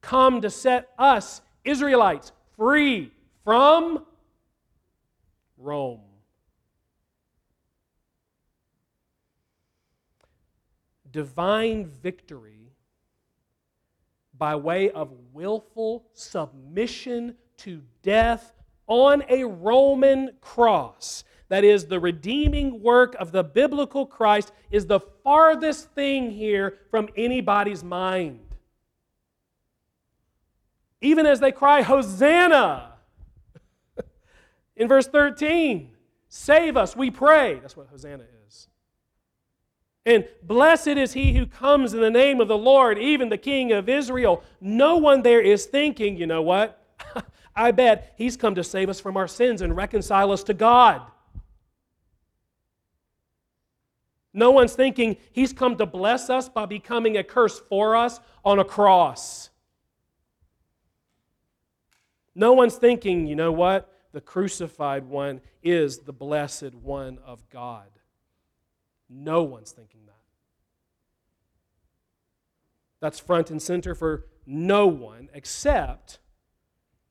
come 0.00 0.40
to 0.42 0.50
set 0.50 0.90
us, 0.98 1.40
Israelites, 1.64 2.32
free 2.56 3.12
from 3.44 4.04
Rome. 5.56 6.09
Divine 11.12 11.86
victory 11.86 12.72
by 14.36 14.54
way 14.54 14.90
of 14.90 15.12
willful 15.32 16.06
submission 16.14 17.36
to 17.58 17.82
death 18.02 18.52
on 18.86 19.22
a 19.28 19.44
Roman 19.44 20.30
cross. 20.40 21.24
That 21.48 21.64
is, 21.64 21.86
the 21.86 22.00
redeeming 22.00 22.82
work 22.82 23.14
of 23.16 23.32
the 23.32 23.44
biblical 23.44 24.06
Christ 24.06 24.52
is 24.70 24.86
the 24.86 25.00
farthest 25.00 25.90
thing 25.90 26.30
here 26.30 26.78
from 26.90 27.08
anybody's 27.16 27.84
mind. 27.84 28.40
Even 31.00 31.26
as 31.26 31.40
they 31.40 31.52
cry, 31.52 31.82
Hosanna! 31.82 32.92
In 34.76 34.86
verse 34.88 35.06
13, 35.06 35.90
save 36.28 36.76
us, 36.76 36.94
we 36.94 37.10
pray. 37.10 37.58
That's 37.60 37.76
what 37.76 37.88
Hosanna 37.88 38.24
is. 38.46 38.68
And 40.06 40.26
blessed 40.42 40.88
is 40.88 41.12
he 41.12 41.34
who 41.34 41.46
comes 41.46 41.92
in 41.92 42.00
the 42.00 42.10
name 42.10 42.40
of 42.40 42.48
the 42.48 42.56
Lord, 42.56 42.98
even 42.98 43.28
the 43.28 43.38
King 43.38 43.72
of 43.72 43.88
Israel. 43.88 44.42
No 44.60 44.96
one 44.96 45.22
there 45.22 45.40
is 45.40 45.66
thinking, 45.66 46.16
you 46.16 46.26
know 46.26 46.42
what? 46.42 46.82
I 47.56 47.70
bet 47.72 48.14
he's 48.16 48.36
come 48.36 48.54
to 48.54 48.64
save 48.64 48.88
us 48.88 49.00
from 49.00 49.16
our 49.16 49.28
sins 49.28 49.60
and 49.60 49.76
reconcile 49.76 50.32
us 50.32 50.42
to 50.44 50.54
God. 50.54 51.02
No 54.32 54.52
one's 54.52 54.74
thinking 54.74 55.16
he's 55.32 55.52
come 55.52 55.76
to 55.76 55.86
bless 55.86 56.30
us 56.30 56.48
by 56.48 56.64
becoming 56.64 57.16
a 57.16 57.24
curse 57.24 57.60
for 57.68 57.96
us 57.96 58.20
on 58.44 58.58
a 58.58 58.64
cross. 58.64 59.50
No 62.34 62.52
one's 62.52 62.76
thinking, 62.76 63.26
you 63.26 63.34
know 63.34 63.52
what? 63.52 63.92
The 64.12 64.20
crucified 64.20 65.04
one 65.04 65.40
is 65.62 65.98
the 65.98 66.12
blessed 66.12 66.74
one 66.74 67.18
of 67.24 67.48
God. 67.50 67.88
No 69.10 69.42
one's 69.42 69.72
thinking 69.72 70.06
that. 70.06 70.14
That's 73.00 73.18
front 73.18 73.50
and 73.50 73.60
center 73.60 73.94
for 73.94 74.26
no 74.46 74.86
one 74.86 75.28
except 75.34 76.20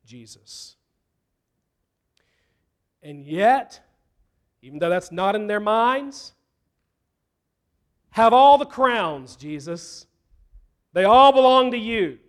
Jesus. 0.06 0.78
And 3.04 3.26
yet, 3.26 3.82
even 4.62 4.80
though 4.80 4.90
that's 4.90 5.12
not 5.12 5.36
in 5.36 5.48
their 5.48 5.60
minds, 5.60 6.34
have 8.12 8.34
all 8.34 8.58
the 8.58 8.66
crowns, 8.66 9.36
Jesus. 9.36 10.06
They 10.94 11.04
all 11.04 11.32
belong 11.32 11.72
to 11.72 11.78
you. 11.78 12.20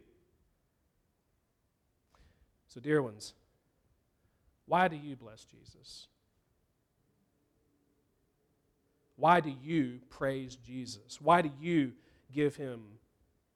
So, 2.68 2.80
dear 2.80 3.02
ones, 3.02 3.34
why 4.66 4.88
do 4.88 4.96
you 4.96 5.16
bless 5.16 5.44
Jesus? 5.44 6.06
Why 9.20 9.40
do 9.40 9.54
you 9.62 10.00
praise 10.08 10.56
Jesus? 10.56 11.20
Why 11.20 11.42
do 11.42 11.50
you 11.60 11.92
give 12.32 12.56
him 12.56 12.80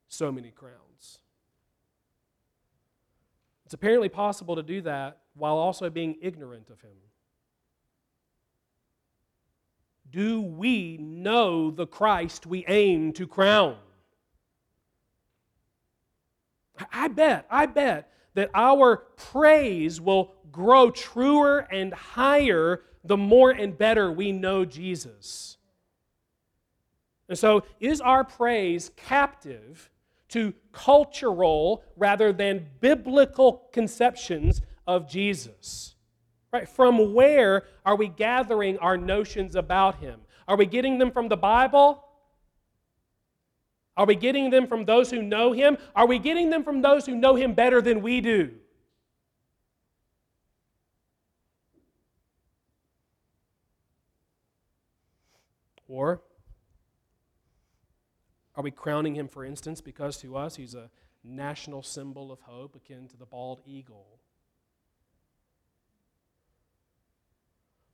so 0.07 0.31
many 0.31 0.51
crowns? 0.51 1.19
It's 3.65 3.73
apparently 3.73 4.09
possible 4.09 4.55
to 4.55 4.63
do 4.63 4.81
that 4.83 5.17
while 5.33 5.57
also 5.57 5.89
being 5.89 6.17
ignorant 6.21 6.69
of 6.69 6.79
him. 6.81 6.91
Do 10.11 10.39
we 10.39 10.97
know 10.97 11.71
the 11.71 11.87
Christ 11.87 12.45
we 12.45 12.63
aim 12.67 13.11
to 13.13 13.25
crown? 13.25 13.77
I 16.93 17.07
bet, 17.07 17.47
I 17.49 17.65
bet 17.65 18.11
that 18.35 18.51
our 18.53 18.97
praise 19.17 19.99
will 19.99 20.35
grow 20.51 20.91
truer 20.91 21.67
and 21.71 21.91
higher 21.91 22.83
the 23.03 23.17
more 23.17 23.51
and 23.51 23.77
better 23.77 24.11
we 24.11 24.31
know 24.31 24.63
Jesus. 24.63 25.54
And 27.27 27.37
so, 27.37 27.63
is 27.79 28.01
our 28.01 28.23
praise 28.23 28.91
captive 28.95 29.89
to 30.29 30.53
cultural 30.71 31.83
rather 31.95 32.31
than 32.31 32.67
biblical 32.79 33.67
conceptions 33.71 34.61
of 34.85 35.09
Jesus? 35.09 35.95
Right? 36.53 36.69
From 36.69 37.13
where 37.13 37.63
are 37.85 37.95
we 37.95 38.07
gathering 38.07 38.77
our 38.77 38.97
notions 38.97 39.55
about 39.55 39.99
him? 39.99 40.21
Are 40.47 40.55
we 40.55 40.65
getting 40.65 40.99
them 40.99 41.11
from 41.11 41.27
the 41.27 41.37
Bible? 41.37 42.03
Are 43.97 44.05
we 44.05 44.15
getting 44.15 44.49
them 44.49 44.67
from 44.67 44.85
those 44.85 45.09
who 45.09 45.21
know 45.21 45.53
him? 45.53 45.77
Are 45.95 46.05
we 46.05 46.19
getting 46.19 46.49
them 46.49 46.63
from 46.63 46.81
those 46.81 47.05
who 47.05 47.15
know 47.15 47.35
him 47.35 47.53
better 47.53 47.81
than 47.81 48.01
we 48.01 48.21
do? 48.21 48.51
Or 55.87 56.21
are 58.55 58.63
we 58.63 58.71
crowning 58.71 59.15
him, 59.15 59.27
for 59.27 59.43
instance, 59.43 59.81
because 59.81 60.17
to 60.17 60.37
us 60.37 60.55
he's 60.55 60.75
a 60.75 60.89
national 61.23 61.83
symbol 61.83 62.31
of 62.31 62.39
hope 62.41 62.75
akin 62.75 63.07
to 63.09 63.17
the 63.17 63.25
bald 63.25 63.61
eagle? 63.65 64.19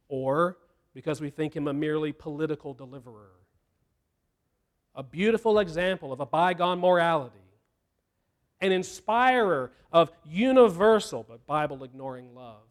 Or 0.08 0.58
because 0.94 1.22
we 1.22 1.30
think 1.30 1.56
him 1.56 1.68
a 1.68 1.74
merely 1.74 2.12
political 2.12 2.74
deliverer? 2.74 3.32
A 4.94 5.04
beautiful 5.04 5.60
example 5.60 6.12
of 6.12 6.20
a 6.20 6.26
bygone 6.26 6.80
morality, 6.80 7.38
an 8.60 8.72
inspirer 8.72 9.72
of 9.92 10.12
universal 10.26 11.26
but 11.28 11.48
Bible 11.48 11.84
ignoring 11.84 12.36
love 12.36 12.64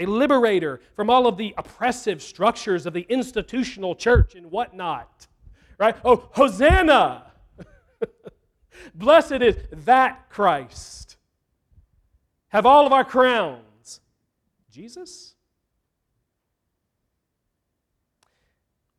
a 0.00 0.06
liberator 0.06 0.80
from 0.96 1.10
all 1.10 1.26
of 1.26 1.36
the 1.36 1.54
oppressive 1.58 2.22
structures 2.22 2.86
of 2.86 2.94
the 2.94 3.06
institutional 3.08 3.94
church 3.94 4.34
and 4.34 4.50
whatnot. 4.50 5.26
Right? 5.80 5.96
Oh, 6.04 6.28
Hosanna! 6.32 7.32
Blessed 8.94 9.32
is 9.42 9.56
that 9.72 10.28
Christ. 10.30 11.16
Have 12.48 12.66
all 12.66 12.86
of 12.86 12.92
our 12.92 13.04
crowns. 13.04 14.00
Jesus? 14.70 15.34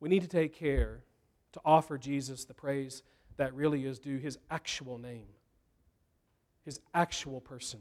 We 0.00 0.08
need 0.08 0.22
to 0.22 0.28
take 0.28 0.54
care 0.54 1.04
to 1.52 1.60
offer 1.64 1.96
Jesus 1.96 2.44
the 2.44 2.54
praise 2.54 3.02
that 3.36 3.54
really 3.54 3.86
is 3.86 3.98
due 3.98 4.18
his 4.18 4.36
actual 4.50 4.98
name, 4.98 5.28
his 6.64 6.80
actual 6.92 7.40
person, 7.40 7.80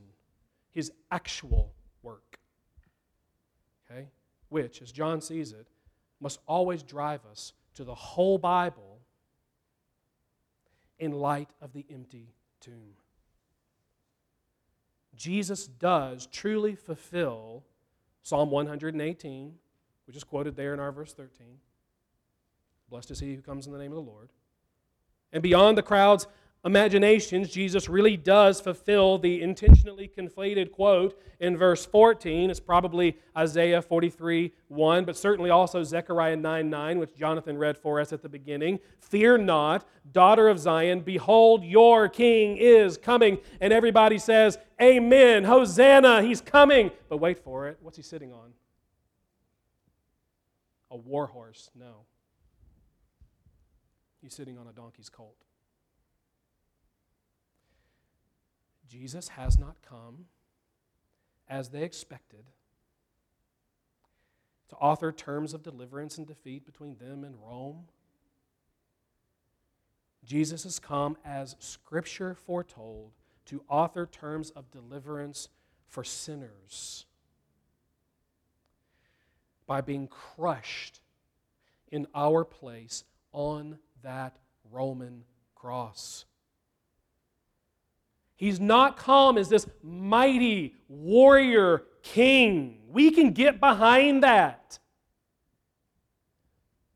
his 0.70 0.92
actual 1.12 1.74
work 2.04 2.32
okay, 3.92 4.08
which, 4.50 4.82
as 4.82 4.92
John 4.92 5.22
sees 5.22 5.52
it, 5.52 5.68
must 6.20 6.40
always 6.48 6.84
drive 6.84 7.22
us 7.30 7.54
to 7.76 7.84
the 7.84 7.96
whole 7.96 8.38
Bible 8.38 8.91
in 11.02 11.12
light 11.12 11.50
of 11.60 11.74
the 11.74 11.84
empty 11.92 12.30
tomb. 12.62 12.94
Jesus 15.16 15.68
does 15.68 16.28
truly 16.28 16.76
fulfill 16.76 17.64
Psalm 18.22 18.52
118, 18.52 19.56
which 20.06 20.16
is 20.16 20.24
quoted 20.24 20.56
there 20.56 20.74
in 20.74 20.80
our 20.80 20.92
verse 20.92 21.14
13. 21.14 21.58
Blessed 22.90 23.12
is 23.12 23.20
he 23.20 23.34
who 23.36 23.42
comes 23.42 23.66
in 23.66 23.74
the 23.74 23.80
name 23.80 23.92
of 23.92 23.96
the 23.96 24.12
Lord. 24.12 24.30
And 25.34 25.42
beyond 25.42 25.78
the 25.78 25.84
crowd's 25.84 26.28
imaginations, 26.64 27.50
Jesus 27.50 27.90
really 27.90 28.16
does 28.16 28.62
fulfill 28.62 29.18
the 29.18 29.42
intentionally 29.42 30.10
conflated 30.16 30.72
quote 30.72 31.20
in 31.40 31.58
verse 31.58 31.86
14. 31.86 32.50
It's 32.50 32.60
probably 32.60 33.18
Isaiah 33.36 33.82
43 33.82 34.54
1, 34.68 35.06
but 35.06 35.18
certainly 35.18 35.50
also 35.50 35.84
Zechariah 35.84 36.36
9 36.36 36.70
9, 36.70 37.00
which 37.00 37.16
Jonathan 37.16 37.58
read 37.58 37.78
for 37.78 38.00
us 38.00 38.14
at 38.14 38.22
the 38.22 38.30
beginning. 38.30 38.80
Fear 39.00 39.40
not, 39.40 39.88
daughter 40.12 40.50
of 40.50 40.60
Zion, 40.60 41.02
behold, 41.02 41.64
your 41.64 42.08
king 42.08 42.58
is 42.58 42.98
coming. 42.98 43.40
And 43.60 43.74
everybody 43.74 44.18
says, 44.18 44.58
Amen, 44.82 45.44
Hosanna, 45.44 46.22
he's 46.22 46.42
coming. 46.42 46.92
But 47.10 47.18
wait 47.18 47.40
for 47.44 47.68
it. 47.68 47.78
What's 47.82 47.98
he 47.98 48.04
sitting 48.04 48.32
on? 48.32 48.54
A 50.92 50.98
war 50.98 51.28
horse? 51.28 51.72
No. 51.74 52.06
He's 54.22 54.36
sitting 54.36 54.58
on 54.58 54.68
a 54.68 54.74
donkey's 54.74 55.10
colt. 55.10 55.38
Jesus 58.92 59.30
has 59.30 59.58
not 59.58 59.78
come 59.88 60.26
as 61.48 61.70
they 61.70 61.84
expected 61.84 62.44
to 64.68 64.76
author 64.76 65.14
terms 65.14 65.54
of 65.54 65.64
deliverance 65.64 66.18
and 66.18 66.28
defeat 66.28 66.66
between 66.66 66.98
them 66.98 67.24
and 67.24 67.36
Rome. 67.42 67.86
Jesus 70.26 70.66
has 70.66 70.78
come 70.78 71.16
as 71.24 71.56
Scripture 71.60 72.36
foretold 72.36 73.14
to 73.46 73.64
author 73.70 74.06
terms 74.06 74.50
of 74.50 74.72
deliverance 74.72 75.48
for 75.88 76.04
sinners 76.04 77.06
by 79.68 79.80
being 79.80 80.08
crushed 80.08 81.00
in 81.92 82.08
our 82.14 82.44
place 82.44 83.06
on 83.32 83.78
that 84.04 84.38
Roman 84.70 85.24
cross. 85.56 86.26
He's 88.42 88.60
not 88.60 88.98
calm 88.98 89.38
as 89.38 89.50
this 89.50 89.68
mighty 89.84 90.74
warrior 90.88 91.84
king. 92.02 92.80
We 92.90 93.12
can 93.12 93.34
get 93.34 93.60
behind 93.60 94.24
that. 94.24 94.80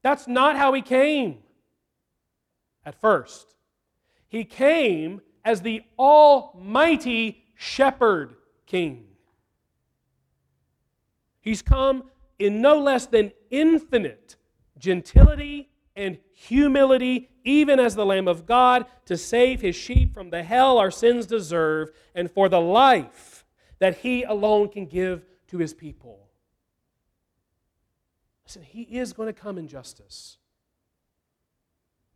That's 0.01 0.27
not 0.27 0.57
how 0.57 0.73
he 0.73 0.81
came. 0.81 1.37
at 2.83 2.99
first. 2.99 3.53
He 4.27 4.43
came 4.43 5.21
as 5.43 5.61
the 5.61 5.83
Almighty 5.99 7.43
Shepherd 7.53 8.37
King. 8.65 9.05
He's 11.41 11.61
come 11.61 12.05
in 12.39 12.59
no 12.59 12.79
less 12.79 13.05
than 13.05 13.31
infinite 13.51 14.35
gentility 14.79 15.69
and 15.95 16.17
humility, 16.33 17.29
even 17.45 17.79
as 17.79 17.95
the 17.95 18.05
Lamb 18.05 18.27
of 18.27 18.45
God, 18.45 18.85
to 19.05 19.15
save 19.15 19.61
his 19.61 19.75
sheep 19.75 20.13
from 20.13 20.31
the 20.31 20.43
hell 20.43 20.77
our 20.77 20.91
sins 20.91 21.25
deserve 21.25 21.91
and 22.13 22.29
for 22.29 22.49
the 22.49 22.59
life 22.59 23.45
that 23.79 23.99
he 23.99 24.23
alone 24.23 24.67
can 24.67 24.85
give 24.85 25.23
to 25.47 25.59
his 25.59 25.73
people. 25.73 26.27
Listen, 28.45 28.63
he 28.63 28.81
is 28.81 29.13
going 29.13 29.27
to 29.27 29.39
come 29.39 29.57
in 29.57 29.67
justice. 29.67 30.37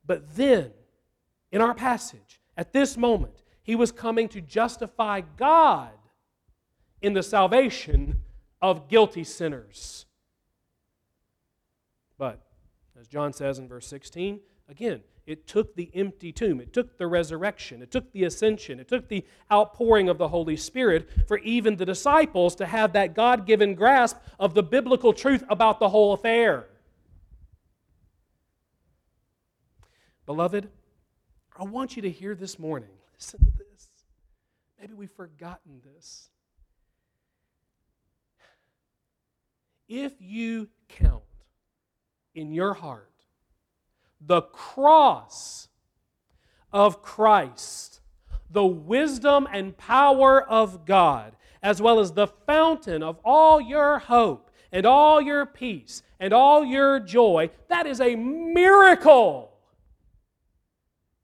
But 0.06 0.36
then, 0.36 0.72
in 1.52 1.62
our 1.62 1.74
passage, 1.74 2.42
at 2.58 2.74
this 2.74 2.98
moment, 2.98 3.44
he 3.62 3.76
was 3.76 3.92
coming 3.92 4.28
to 4.30 4.42
justify 4.42 5.22
God 5.38 5.92
in 7.02 7.14
the 7.14 7.24
salvation 7.24 8.22
of 8.62 8.88
guilty 8.88 9.24
sinners. 9.24 10.06
But, 12.18 12.42
as 13.00 13.08
John 13.08 13.32
says 13.32 13.60
in 13.60 13.68
verse 13.68 13.88
16, 13.88 14.40
again, 14.68 15.02
it 15.30 15.46
took 15.46 15.76
the 15.76 15.92
empty 15.94 16.32
tomb, 16.32 16.60
it 16.60 16.74
took 16.74 16.98
the 16.98 17.06
resurrection, 17.06 17.82
it 17.82 17.92
took 17.92 18.12
the 18.14 18.24
ascension, 18.24 18.80
it 18.80 18.88
took 18.88 19.08
the 19.08 19.24
outpouring 19.52 20.10
of 20.10 20.18
the 20.18 20.28
Holy 20.28 20.58
Spirit 20.58 21.08
for 21.28 21.38
even 21.40 21.76
the 21.76 21.86
disciples 21.86 22.56
to 22.56 22.66
have 22.66 22.94
that 22.94 23.14
God 23.14 23.46
given 23.46 23.76
grasp 23.76 24.18
of 24.40 24.56
the 24.56 24.64
biblical 24.64 25.14
truth 25.14 25.44
about 25.48 25.80
the 25.80 25.90
whole 25.90 26.14
affair. 26.14 26.68
Beloved, 30.26 30.70
I 31.58 31.64
want 31.64 31.96
you 31.96 32.02
to 32.04 32.10
hear 32.10 32.34
this 32.34 32.58
morning. 32.58 32.90
Listen 33.14 33.40
to 33.40 33.52
this. 33.52 33.90
Maybe 34.80 34.94
we've 34.94 35.12
forgotten 35.12 35.82
this. 35.84 36.30
If 39.88 40.14
you 40.20 40.70
count 40.88 41.24
in 42.34 42.52
your 42.52 42.74
heart 42.74 43.10
the 44.20 44.42
cross 44.42 45.68
of 46.72 47.02
Christ, 47.02 48.02
the 48.50 48.66
wisdom 48.66 49.48
and 49.52 49.78
power 49.78 50.42
of 50.42 50.86
God, 50.86 51.36
as 51.62 51.82
well 51.82 52.00
as 52.00 52.14
the 52.14 52.28
fountain 52.28 53.04
of 53.04 53.20
all 53.24 53.60
your 53.60 54.00
hope 54.00 54.52
and 54.72 54.86
all 54.86 55.20
your 55.20 55.46
peace 55.46 56.04
and 56.20 56.34
all 56.34 56.64
your 56.64 57.00
joy, 57.00 57.50
that 57.70 57.86
is 57.88 58.02
a 58.02 58.16
miracle 58.16 59.52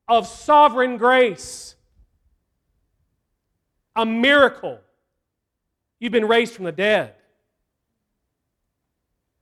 of 0.08 0.28
sovereign 0.28 0.98
grace. 0.98 1.76
A 3.96 4.06
miracle. 4.06 4.80
You've 6.00 6.12
been 6.12 6.28
raised 6.28 6.54
from 6.54 6.66
the 6.66 6.72
dead. 6.72 7.16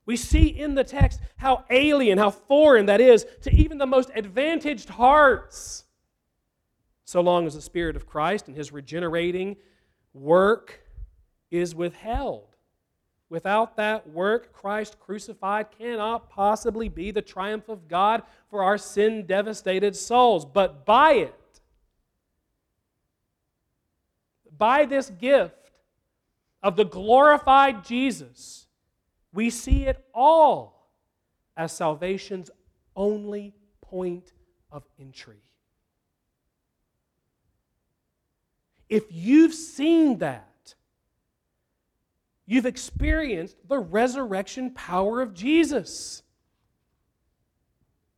We 0.06 0.18
see 0.18 0.48
in 0.48 0.76
the 0.76 0.84
text 0.84 1.20
how 1.38 1.64
alien, 1.70 2.18
how 2.18 2.32
foreign 2.32 2.88
that 2.88 3.00
is 3.00 3.26
to 3.42 3.52
even 3.54 3.78
the 3.78 3.86
most 3.86 4.10
advantaged 4.16 4.90
hearts. 4.90 5.86
So 7.06 7.22
long 7.22 7.46
as 7.46 7.56
the 7.56 7.62
Spirit 7.62 7.96
of 7.96 8.06
Christ 8.06 8.48
and 8.48 8.58
His 8.58 8.72
regenerating 8.72 9.56
work 10.14 10.82
is 11.52 11.74
withheld. 11.76 12.48
Without 13.30 13.78
that 13.78 14.10
work, 14.10 14.54
Christ 14.54 15.00
crucified 15.00 15.68
cannot 15.78 16.30
possibly 16.30 16.88
be 16.90 17.10
the 17.12 17.22
triumph 17.22 17.68
of 17.70 17.88
God 17.88 18.22
for 18.50 18.64
our 18.64 18.78
sin 18.78 19.26
devastated 19.26 19.96
souls. 19.96 20.46
But 20.46 20.86
by 20.86 21.14
it, 21.14 21.40
by 24.56 24.86
this 24.86 25.10
gift 25.10 25.72
of 26.62 26.76
the 26.76 26.86
glorified 26.86 27.84
Jesus, 27.84 28.63
we 29.34 29.50
see 29.50 29.86
it 29.86 30.06
all 30.14 30.90
as 31.58 31.72
salvation's 31.72 32.50
only 32.96 33.54
point 33.82 34.32
of 34.72 34.84
entry. 35.00 35.42
If 38.90 39.06
you've 39.10 39.54
seen 39.54 40.20
that, 40.20 40.76
you've 42.46 42.66
experienced 42.66 43.58
the 43.68 43.80
resurrection 43.80 44.72
power 44.72 45.22
of 45.22 45.34
Jesus. 45.34 46.22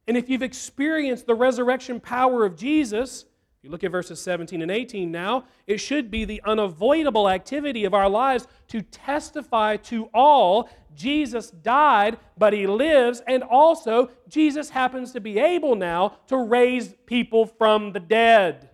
And 0.07 0.17
if 0.17 0.29
you've 0.29 0.43
experienced 0.43 1.27
the 1.27 1.35
resurrection 1.35 1.99
power 1.99 2.45
of 2.45 2.57
Jesus, 2.57 3.25
you 3.65 3.71
look 3.71 3.83
at 3.83 3.91
verses 3.91 4.21
17 4.21 4.61
and 4.61 4.69
18 4.69 5.11
now, 5.11 5.45
it 5.65 5.77
should 5.77 6.11
be 6.11 6.23
the 6.23 6.39
unavoidable 6.45 7.27
activity 7.27 7.83
of 7.85 7.95
our 7.95 8.07
lives 8.07 8.47
to 8.67 8.83
testify 8.83 9.77
to 9.77 10.07
all 10.13 10.69
Jesus 10.95 11.51
died, 11.51 12.17
but 12.37 12.53
he 12.53 12.65
lives, 12.67 13.21
and 13.27 13.43
also 13.43 14.09
Jesus 14.27 14.69
happens 14.69 15.11
to 15.11 15.19
be 15.19 15.37
able 15.37 15.75
now 15.75 16.17
to 16.27 16.37
raise 16.37 16.93
people 17.05 17.45
from 17.45 17.91
the 17.91 17.99
dead. 17.99 18.69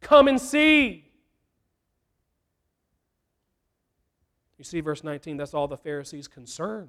Come 0.00 0.28
and 0.28 0.40
see. 0.40 1.10
You 4.58 4.64
see, 4.64 4.80
verse 4.80 5.02
19, 5.02 5.36
that's 5.36 5.54
all 5.54 5.66
the 5.66 5.76
Pharisees' 5.76 6.28
concern. 6.28 6.88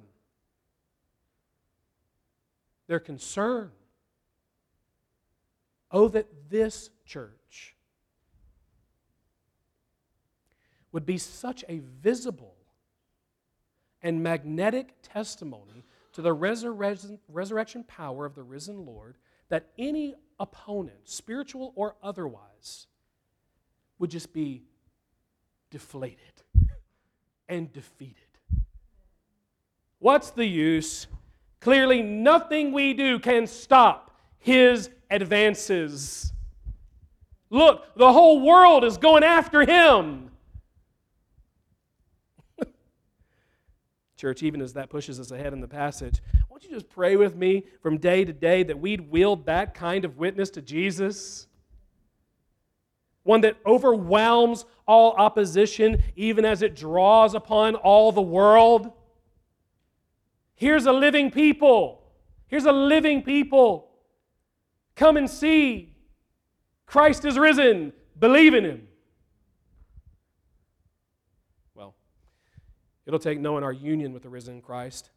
Their 2.86 3.00
concern. 3.00 3.70
Oh, 5.90 6.08
that 6.08 6.26
this 6.50 6.90
church 7.06 7.43
would 10.94 11.04
be 11.04 11.18
such 11.18 11.64
a 11.68 11.80
visible 12.00 12.54
and 14.00 14.22
magnetic 14.22 14.94
testimony 15.02 15.84
to 16.12 16.22
the 16.22 16.32
resurrection, 16.32 17.18
resurrection 17.28 17.82
power 17.82 18.24
of 18.24 18.36
the 18.36 18.44
risen 18.44 18.86
Lord 18.86 19.16
that 19.48 19.66
any 19.76 20.14
opponent, 20.38 21.00
spiritual 21.02 21.72
or 21.74 21.96
otherwise, 22.00 22.86
would 23.98 24.08
just 24.08 24.32
be 24.32 24.62
deflated 25.72 26.18
and 27.48 27.72
defeated. 27.72 28.14
What's 29.98 30.30
the 30.30 30.46
use? 30.46 31.08
Clearly, 31.58 32.02
nothing 32.02 32.70
we 32.70 32.94
do 32.94 33.18
can 33.18 33.48
stop 33.48 34.16
his 34.38 34.90
advances. 35.10 36.32
Look, 37.50 37.96
the 37.96 38.12
whole 38.12 38.42
world 38.42 38.84
is 38.84 38.96
going 38.96 39.24
after 39.24 39.66
him. 39.66 40.30
Church, 44.24 44.42
even 44.42 44.62
as 44.62 44.72
that 44.72 44.88
pushes 44.88 45.20
us 45.20 45.32
ahead 45.32 45.52
in 45.52 45.60
the 45.60 45.68
passage, 45.68 46.22
won't 46.48 46.64
you 46.64 46.70
just 46.70 46.88
pray 46.88 47.14
with 47.14 47.36
me 47.36 47.62
from 47.82 47.98
day 47.98 48.24
to 48.24 48.32
day 48.32 48.62
that 48.62 48.78
we'd 48.78 49.10
wield 49.10 49.44
that 49.44 49.74
kind 49.74 50.02
of 50.02 50.16
witness 50.16 50.48
to 50.48 50.62
Jesus? 50.62 51.46
One 53.22 53.42
that 53.42 53.58
overwhelms 53.66 54.64
all 54.88 55.12
opposition, 55.12 56.02
even 56.16 56.46
as 56.46 56.62
it 56.62 56.74
draws 56.74 57.34
upon 57.34 57.74
all 57.74 58.12
the 58.12 58.22
world. 58.22 58.92
Here's 60.54 60.86
a 60.86 60.92
living 60.92 61.30
people. 61.30 62.02
Here's 62.46 62.64
a 62.64 62.72
living 62.72 63.20
people. 63.20 63.90
Come 64.94 65.18
and 65.18 65.28
see. 65.28 65.98
Christ 66.86 67.26
is 67.26 67.38
risen. 67.38 67.92
Believe 68.18 68.54
in 68.54 68.64
him. 68.64 68.88
It'll 73.06 73.18
take 73.18 73.38
knowing 73.38 73.64
our 73.64 73.72
union 73.72 74.12
with 74.12 74.22
the 74.22 74.28
risen 74.28 74.60
Christ 74.60 75.10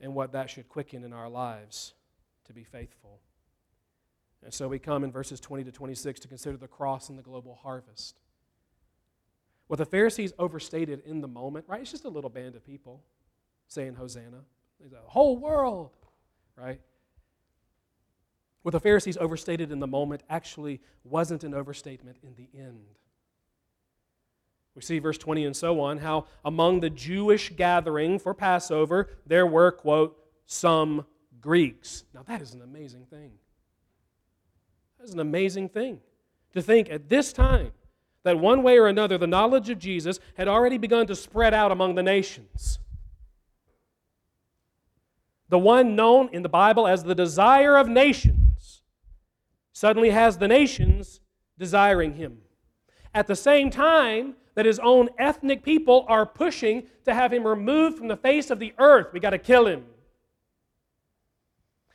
and 0.00 0.14
what 0.14 0.32
that 0.32 0.50
should 0.50 0.68
quicken 0.68 1.04
in 1.04 1.12
our 1.12 1.28
lives 1.28 1.94
to 2.46 2.52
be 2.52 2.64
faithful. 2.64 3.20
And 4.42 4.52
so 4.52 4.66
we 4.68 4.78
come 4.78 5.04
in 5.04 5.12
verses 5.12 5.38
20 5.38 5.64
to 5.64 5.72
26 5.72 6.20
to 6.20 6.28
consider 6.28 6.56
the 6.56 6.68
cross 6.68 7.08
and 7.08 7.18
the 7.18 7.22
global 7.22 7.58
harvest. 7.62 8.18
What 9.68 9.76
the 9.76 9.86
Pharisees 9.86 10.32
overstated 10.38 11.02
in 11.06 11.20
the 11.20 11.28
moment, 11.28 11.66
right? 11.68 11.80
It's 11.80 11.90
just 11.90 12.04
a 12.04 12.08
little 12.08 12.30
band 12.30 12.56
of 12.56 12.64
people 12.66 13.02
saying 13.68 13.94
Hosanna. 13.94 14.44
The 14.80 14.98
whole 15.04 15.36
world, 15.36 15.90
right? 16.56 16.80
What 18.62 18.72
the 18.72 18.80
Pharisees 18.80 19.16
overstated 19.16 19.70
in 19.70 19.78
the 19.78 19.86
moment 19.86 20.22
actually 20.28 20.80
wasn't 21.04 21.44
an 21.44 21.54
overstatement 21.54 22.18
in 22.22 22.34
the 22.34 22.48
end. 22.58 22.98
We 24.74 24.82
see 24.82 24.98
verse 24.98 25.18
20 25.18 25.44
and 25.44 25.56
so 25.56 25.80
on 25.80 25.98
how 25.98 26.26
among 26.44 26.80
the 26.80 26.90
Jewish 26.90 27.50
gathering 27.50 28.18
for 28.18 28.32
Passover 28.34 29.10
there 29.26 29.46
were, 29.46 29.70
quote, 29.70 30.18
some 30.46 31.06
Greeks. 31.40 32.04
Now 32.14 32.22
that 32.22 32.40
is 32.40 32.54
an 32.54 32.62
amazing 32.62 33.06
thing. 33.06 33.32
That 34.98 35.08
is 35.08 35.14
an 35.14 35.20
amazing 35.20 35.68
thing 35.68 36.00
to 36.54 36.62
think 36.62 36.90
at 36.90 37.08
this 37.08 37.32
time 37.32 37.72
that 38.22 38.38
one 38.38 38.62
way 38.62 38.78
or 38.78 38.86
another 38.86 39.18
the 39.18 39.26
knowledge 39.26 39.68
of 39.68 39.78
Jesus 39.78 40.20
had 40.36 40.48
already 40.48 40.78
begun 40.78 41.06
to 41.08 41.16
spread 41.16 41.52
out 41.52 41.72
among 41.72 41.96
the 41.96 42.02
nations. 42.02 42.78
the 45.52 45.58
one 45.58 45.94
known 45.94 46.30
in 46.32 46.42
the 46.42 46.48
Bible 46.48 46.86
as 46.86 47.04
the 47.04 47.14
desire 47.14 47.76
of 47.76 47.86
nations, 47.86 48.80
suddenly 49.74 50.08
has 50.08 50.38
the 50.38 50.48
nations 50.48 51.20
desiring 51.58 52.14
him. 52.14 52.38
At 53.12 53.26
the 53.26 53.36
same 53.36 53.68
time 53.68 54.36
that 54.54 54.66
his 54.66 54.78
own 54.78 55.08
ethnic 55.18 55.62
people 55.62 56.04
are 56.08 56.26
pushing 56.26 56.84
to 57.04 57.14
have 57.14 57.32
him 57.32 57.46
removed 57.46 57.98
from 57.98 58.08
the 58.08 58.16
face 58.16 58.50
of 58.50 58.58
the 58.58 58.74
earth, 58.78 59.08
we 59.12 59.20
got 59.20 59.30
to 59.30 59.38
kill 59.38 59.66
him. 59.66 59.84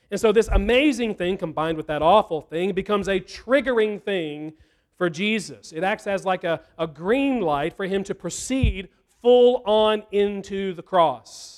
And 0.10 0.20
so, 0.20 0.32
this 0.32 0.48
amazing 0.48 1.16
thing 1.16 1.38
combined 1.38 1.78
with 1.78 1.88
that 1.88 2.02
awful 2.02 2.42
thing 2.42 2.74
becomes 2.74 3.08
a 3.10 3.20
triggering 3.20 4.02
thing 4.02 4.54
for 4.98 5.10
Jesus. 5.10 5.74
It 5.74 5.84
acts 5.84 6.08
as 6.08 6.26
like 6.26 6.44
a, 6.44 6.62
a 6.78 6.88
green 6.88 7.42
light 7.42 7.76
for 7.76 7.86
him 7.86 8.04
to 8.06 8.16
proceed 8.16 8.90
full 9.22 9.62
on 9.66 10.04
into 10.12 10.74
the 10.74 10.82
cross. 10.82 11.57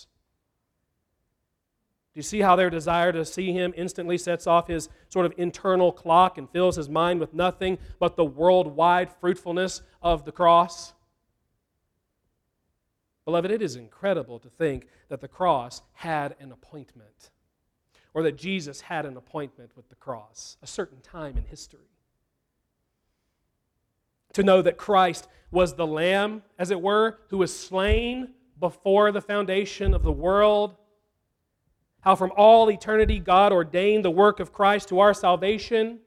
Do 2.14 2.18
you 2.18 2.24
see 2.24 2.40
how 2.40 2.56
their 2.56 2.72
desire 2.72 3.12
to 3.12 3.24
see 3.24 3.54
him 3.54 3.74
instantly 3.78 4.18
sets 4.18 4.48
off 4.48 4.68
his 4.68 4.90
sort 5.10 5.28
of 5.28 5.34
internal 5.38 5.92
clock 5.92 6.40
and 6.40 6.50
fills 6.50 6.76
his 6.76 6.90
mind 6.90 7.20
with 7.20 7.34
nothing 7.34 7.78
but 8.00 8.16
the 8.16 8.26
worldwide 8.26 9.12
fruitfulness 9.22 9.84
of 10.02 10.26
the 10.26 10.32
cross? 10.32 10.94
Beloved, 13.26 13.52
it 13.52 13.62
is 13.62 13.76
incredible 13.76 14.40
to 14.40 14.50
think 14.50 14.88
that 15.10 15.22
the 15.22 15.28
cross 15.28 15.84
had 15.94 16.36
an 16.40 16.52
appointment, 16.52 17.30
or 18.16 18.24
that 18.24 18.36
Jesus 18.36 18.82
had 18.82 19.06
an 19.06 19.16
appointment 19.16 19.78
with 19.78 19.88
the 19.90 19.96
cross, 19.96 20.58
a 20.64 20.68
certain 20.68 21.02
time 21.02 21.38
in 21.38 21.44
history. 21.44 21.92
To 24.34 24.42
know 24.42 24.64
that 24.64 24.78
Christ 24.78 25.28
was 25.52 25.76
the 25.76 25.86
Lamb, 25.86 26.42
as 26.58 26.72
it 26.72 26.82
were, 26.82 27.20
who 27.30 27.38
was 27.38 27.56
slain 27.56 28.30
before 28.60 29.12
the 29.12 29.22
foundation 29.22 29.94
of 29.94 30.02
the 30.02 30.12
world 30.12 30.76
how 32.02 32.16
from 32.16 32.32
all 32.36 32.70
eternity 32.70 33.20
God 33.20 33.52
ordained 33.52 34.06
the 34.06 34.12
work 34.12 34.40
of 34.40 34.54
Christ 34.54 34.90
to 34.90 35.00
our 35.00 35.14
salvation, 35.14 36.00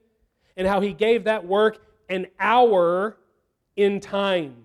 and 0.57 0.67
how 0.67 0.81
He 0.81 0.93
gave 0.93 1.25
that 1.25 1.45
work 1.45 1.85
an 2.09 2.27
hour 2.39 3.17
in 3.75 3.99
time. 3.99 4.55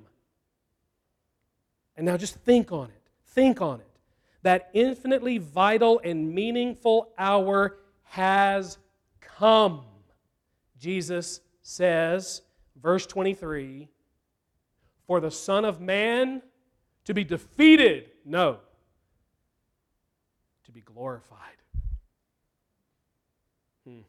And 1.97 2.07
now 2.07 2.17
just 2.17 2.37
think 2.37 2.73
on 2.73 2.87
it. 2.89 3.03
Think 3.27 3.61
on 3.61 3.81
it. 3.81 3.87
That 4.43 4.71
infinitely 4.73 5.39
vital 5.39 6.01
and 6.05 6.33
meaningful 6.33 7.09
hour 7.19 7.79
has 8.05 8.79
come. 9.21 9.83
Jesus 10.79 11.41
says, 11.63 12.43
verse 12.81 13.07
23, 13.07 13.89
for 15.07 15.21
the 15.21 15.31
Son 15.31 15.65
of 15.65 15.81
Man 15.81 16.43
to 17.05 17.15
be 17.15 17.25
defeated. 17.25 18.11
No 18.25 18.59
be 20.79 20.93
glorified. 20.93 21.57
Hmm. 23.85 24.01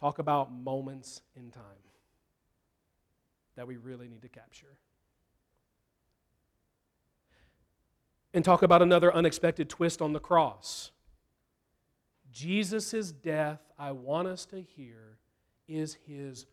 Talk 0.00 0.18
about 0.18 0.50
moments 0.50 1.20
in 1.36 1.50
time 1.50 1.62
that 3.56 3.66
we 3.66 3.76
really 3.76 4.08
need 4.08 4.22
to 4.22 4.28
capture. 4.28 4.78
And 8.32 8.42
talk 8.42 8.62
about 8.62 8.80
another 8.80 9.12
unexpected 9.12 9.68
twist 9.68 10.00
on 10.00 10.14
the 10.14 10.20
cross. 10.20 10.90
Jesus' 12.32 13.12
death, 13.12 13.60
I 13.78 13.92
want 13.92 14.28
us 14.28 14.46
to 14.46 14.62
hear, 14.62 15.18
is 15.66 15.98
his 16.06 16.46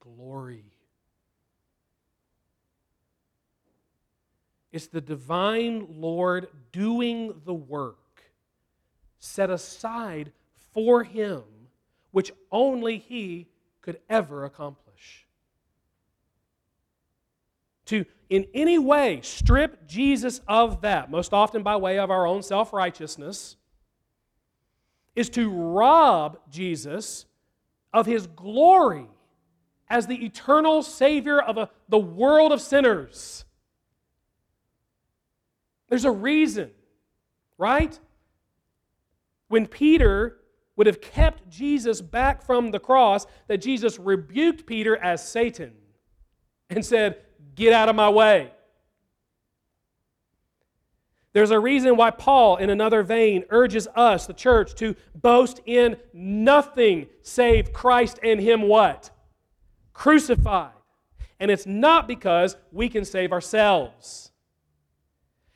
glory. 0.00 0.64
It's 4.72 4.86
the 4.86 5.00
divine 5.00 5.86
Lord 6.00 6.48
doing 6.72 7.42
the 7.44 7.54
work 7.54 7.98
set 9.18 9.50
aside 9.50 10.32
for 10.72 11.04
him, 11.04 11.42
which 12.10 12.32
only 12.50 12.98
he 12.98 13.46
could 13.82 14.00
ever 14.08 14.44
accomplish. 14.44 15.26
To 17.86 18.04
in 18.30 18.46
any 18.54 18.78
way 18.78 19.20
strip 19.22 19.86
Jesus 19.86 20.40
of 20.48 20.80
that, 20.80 21.10
most 21.10 21.34
often 21.34 21.62
by 21.62 21.76
way 21.76 21.98
of 21.98 22.10
our 22.10 22.26
own 22.26 22.42
self 22.42 22.72
righteousness, 22.72 23.56
is 25.14 25.28
to 25.30 25.50
rob 25.50 26.38
Jesus 26.50 27.26
of 27.92 28.06
his 28.06 28.26
glory 28.26 29.06
as 29.90 30.06
the 30.06 30.24
eternal 30.24 30.82
Savior 30.82 31.38
of 31.38 31.58
a, 31.58 31.68
the 31.90 31.98
world 31.98 32.52
of 32.52 32.62
sinners. 32.62 33.44
There's 35.92 36.06
a 36.06 36.10
reason, 36.10 36.70
right? 37.58 38.00
When 39.48 39.66
Peter 39.66 40.38
would 40.74 40.86
have 40.86 41.02
kept 41.02 41.50
Jesus 41.50 42.00
back 42.00 42.42
from 42.46 42.70
the 42.70 42.78
cross, 42.78 43.26
that 43.46 43.58
Jesus 43.58 43.98
rebuked 43.98 44.64
Peter 44.64 44.96
as 44.96 45.22
Satan 45.28 45.74
and 46.70 46.82
said, 46.82 47.18
Get 47.54 47.74
out 47.74 47.90
of 47.90 47.94
my 47.94 48.08
way. 48.08 48.52
There's 51.34 51.50
a 51.50 51.60
reason 51.60 51.98
why 51.98 52.10
Paul, 52.10 52.56
in 52.56 52.70
another 52.70 53.02
vein, 53.02 53.44
urges 53.50 53.86
us, 53.94 54.26
the 54.26 54.32
church, 54.32 54.74
to 54.76 54.96
boast 55.14 55.60
in 55.66 55.98
nothing 56.14 57.08
save 57.20 57.74
Christ 57.74 58.18
and 58.22 58.40
Him 58.40 58.62
what? 58.62 59.10
Crucified. 59.92 60.72
And 61.38 61.50
it's 61.50 61.66
not 61.66 62.08
because 62.08 62.56
we 62.70 62.88
can 62.88 63.04
save 63.04 63.30
ourselves. 63.30 64.31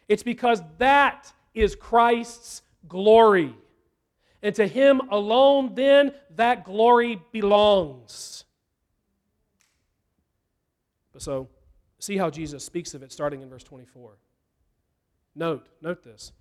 It's 0.09 0.23
because 0.23 0.63
that 0.79 1.33
is 1.55 1.75
Christ's 1.75 2.63
glory. 2.89 3.55
And 4.43 4.55
to 4.55 4.67
him 4.67 5.01
alone, 5.11 5.75
then, 5.75 6.13
that 6.37 6.65
glory 6.65 7.21
belongs. 7.33 8.45
So, 11.19 11.49
see 11.99 12.19
how 12.19 12.29
Jesus 12.29 12.63
speaks 12.65 12.93
of 12.95 13.03
it 13.03 13.11
starting 13.11 13.41
in 13.41 13.49
verse 13.49 13.65
24. 13.65 14.19
Note, 15.35 15.67
note 15.81 16.05
this. 16.05 16.33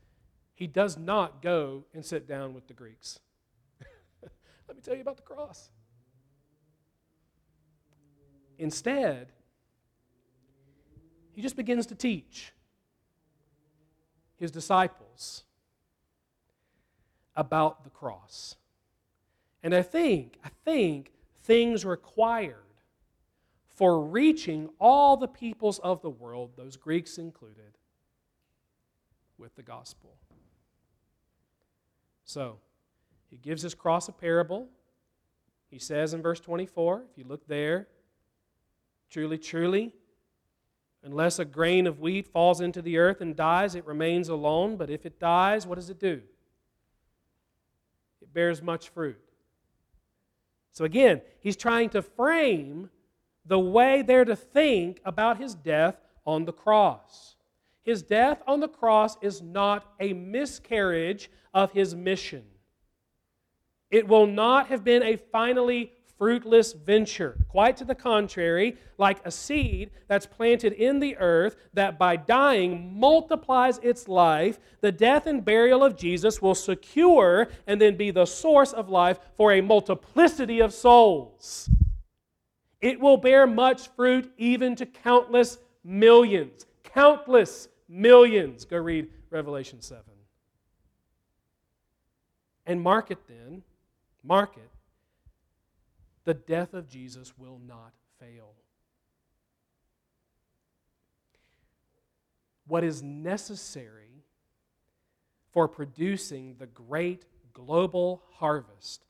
He 0.53 0.67
does 0.67 0.97
not 0.97 1.41
go 1.41 1.85
and 1.93 2.03
sit 2.05 2.27
down 2.27 2.53
with 2.53 2.67
the 2.67 2.73
Greeks. 2.73 3.19
Let 4.67 4.75
me 4.75 4.81
tell 4.83 4.95
you 4.95 5.01
about 5.01 5.17
the 5.17 5.23
cross. 5.23 5.69
Instead, 8.57 9.31
he 11.31 11.41
just 11.41 11.55
begins 11.55 11.85
to 11.87 11.95
teach 11.95 12.53
his 14.37 14.51
disciples 14.51 15.43
about 17.35 17.83
the 17.83 17.89
cross. 17.89 18.55
And 19.63 19.73
I 19.73 19.81
think, 19.81 20.37
I 20.43 20.49
think 20.63 21.11
things 21.43 21.85
required 21.85 22.55
for 23.67 24.01
reaching 24.01 24.69
all 24.79 25.17
the 25.17 25.27
peoples 25.27 25.79
of 25.79 26.01
the 26.01 26.09
world, 26.09 26.51
those 26.55 26.77
Greeks 26.77 27.17
included, 27.17 27.77
with 29.37 29.55
the 29.55 29.63
gospel. 29.63 30.15
So, 32.23 32.57
he 33.29 33.37
gives 33.37 33.61
his 33.61 33.75
cross 33.75 34.07
a 34.07 34.13
parable. 34.13 34.69
He 35.69 35.77
says 35.77 36.13
in 36.13 36.21
verse 36.21 36.39
24, 36.39 37.03
if 37.11 37.17
you 37.17 37.25
look 37.27 37.45
there, 37.47 37.87
truly, 39.09 39.37
truly, 39.37 39.93
Unless 41.05 41.37
a 41.37 41.45
grain 41.45 41.85
of 41.85 41.99
wheat 41.99 42.27
falls 42.27 42.59
into 42.61 42.81
the 42.81 42.97
earth 42.97 43.21
and 43.21 43.35
dies, 43.35 43.75
it 43.75 43.85
remains 43.85 44.27
alone. 44.27 44.75
But 44.75 44.89
if 44.89 45.05
it 45.05 45.19
dies, 45.19 45.67
what 45.67 45.75
does 45.75 45.91
it 45.91 45.99
do? 45.99 46.19
It 48.23 48.33
bears 48.33 48.63
much 48.63 48.89
fruit. 48.89 49.21
So 50.71 50.83
again, 50.83 51.21
he's 51.41 51.55
trying 51.55 51.89
to 51.89 52.01
frame 52.01 52.89
the 53.45 53.59
way 53.59 54.01
they're 54.01 54.25
to 54.25 54.35
think 54.35 54.99
about 55.05 55.37
his 55.37 55.53
death 55.53 55.95
on 56.25 56.45
the 56.45 56.51
cross. 56.51 57.35
His 57.83 58.01
death 58.01 58.41
on 58.47 58.59
the 58.59 58.67
cross 58.67 59.15
is 59.21 59.43
not 59.43 59.93
a 59.99 60.11
miscarriage 60.13 61.29
of 61.53 61.71
his 61.71 61.93
mission. 61.93 62.43
It 63.91 64.07
will 64.07 64.25
not 64.25 64.67
have 64.67 64.83
been 64.83 65.03
a 65.03 65.17
finally 65.17 65.91
fruitless 66.17 66.73
venture. 66.73 67.37
Quite 67.49 67.77
to 67.77 67.85
the 67.85 67.95
contrary, 67.95 68.77
like 68.97 69.25
a 69.25 69.31
seed 69.31 69.91
that's 70.07 70.25
planted 70.25 70.73
in 70.73 70.99
the 70.99 71.17
earth 71.17 71.57
that 71.73 71.99
by 71.99 72.15
dying 72.15 72.97
multiplies 72.97 73.79
its 73.79 74.07
life, 74.07 74.59
the 74.81 74.91
death 74.91 75.27
and 75.27 75.43
burial 75.43 75.83
of 75.83 75.97
Jesus 75.97 76.41
will 76.41 76.55
secure 76.55 77.49
and 77.67 77.79
then 77.81 77.97
be 77.97 78.11
the 78.11 78.25
source 78.25 78.73
of 78.73 78.89
life 78.89 79.19
for 79.35 79.53
a 79.53 79.61
multiplicity 79.61 80.59
of 80.61 80.73
souls. 80.73 81.69
It 82.81 82.99
will 82.99 83.17
bear 83.17 83.47
much 83.47 83.89
fruit 83.89 84.31
even 84.37 84.75
to 84.75 84.85
countless 84.85 85.57
millions. 85.83 86.65
Countless 86.83 87.67
millions. 87.89 88.63
Go 88.65 88.77
read 88.77 89.09
Revelation 89.29 89.81
7. 89.81 90.03
And 92.67 92.81
mark 92.81 93.11
it 93.11 93.19
then, 93.27 93.61
mark 94.23 94.57
it 94.57 94.74
the 96.25 96.33
death 96.33 96.73
of 96.73 96.89
Jesus 96.89 97.37
will 97.37 97.59
not 97.65 97.93
fail. 98.19 98.53
What 102.67 102.83
is 102.83 103.01
necessary 103.01 104.25
for 105.53 105.67
producing 105.67 106.55
the 106.57 106.65
great 106.65 107.25
global 107.53 108.23
harvest 108.33 109.05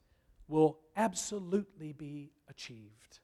will 0.48 0.78
absolutely 0.96 1.94
be 1.94 2.32
achieved. 2.50 3.20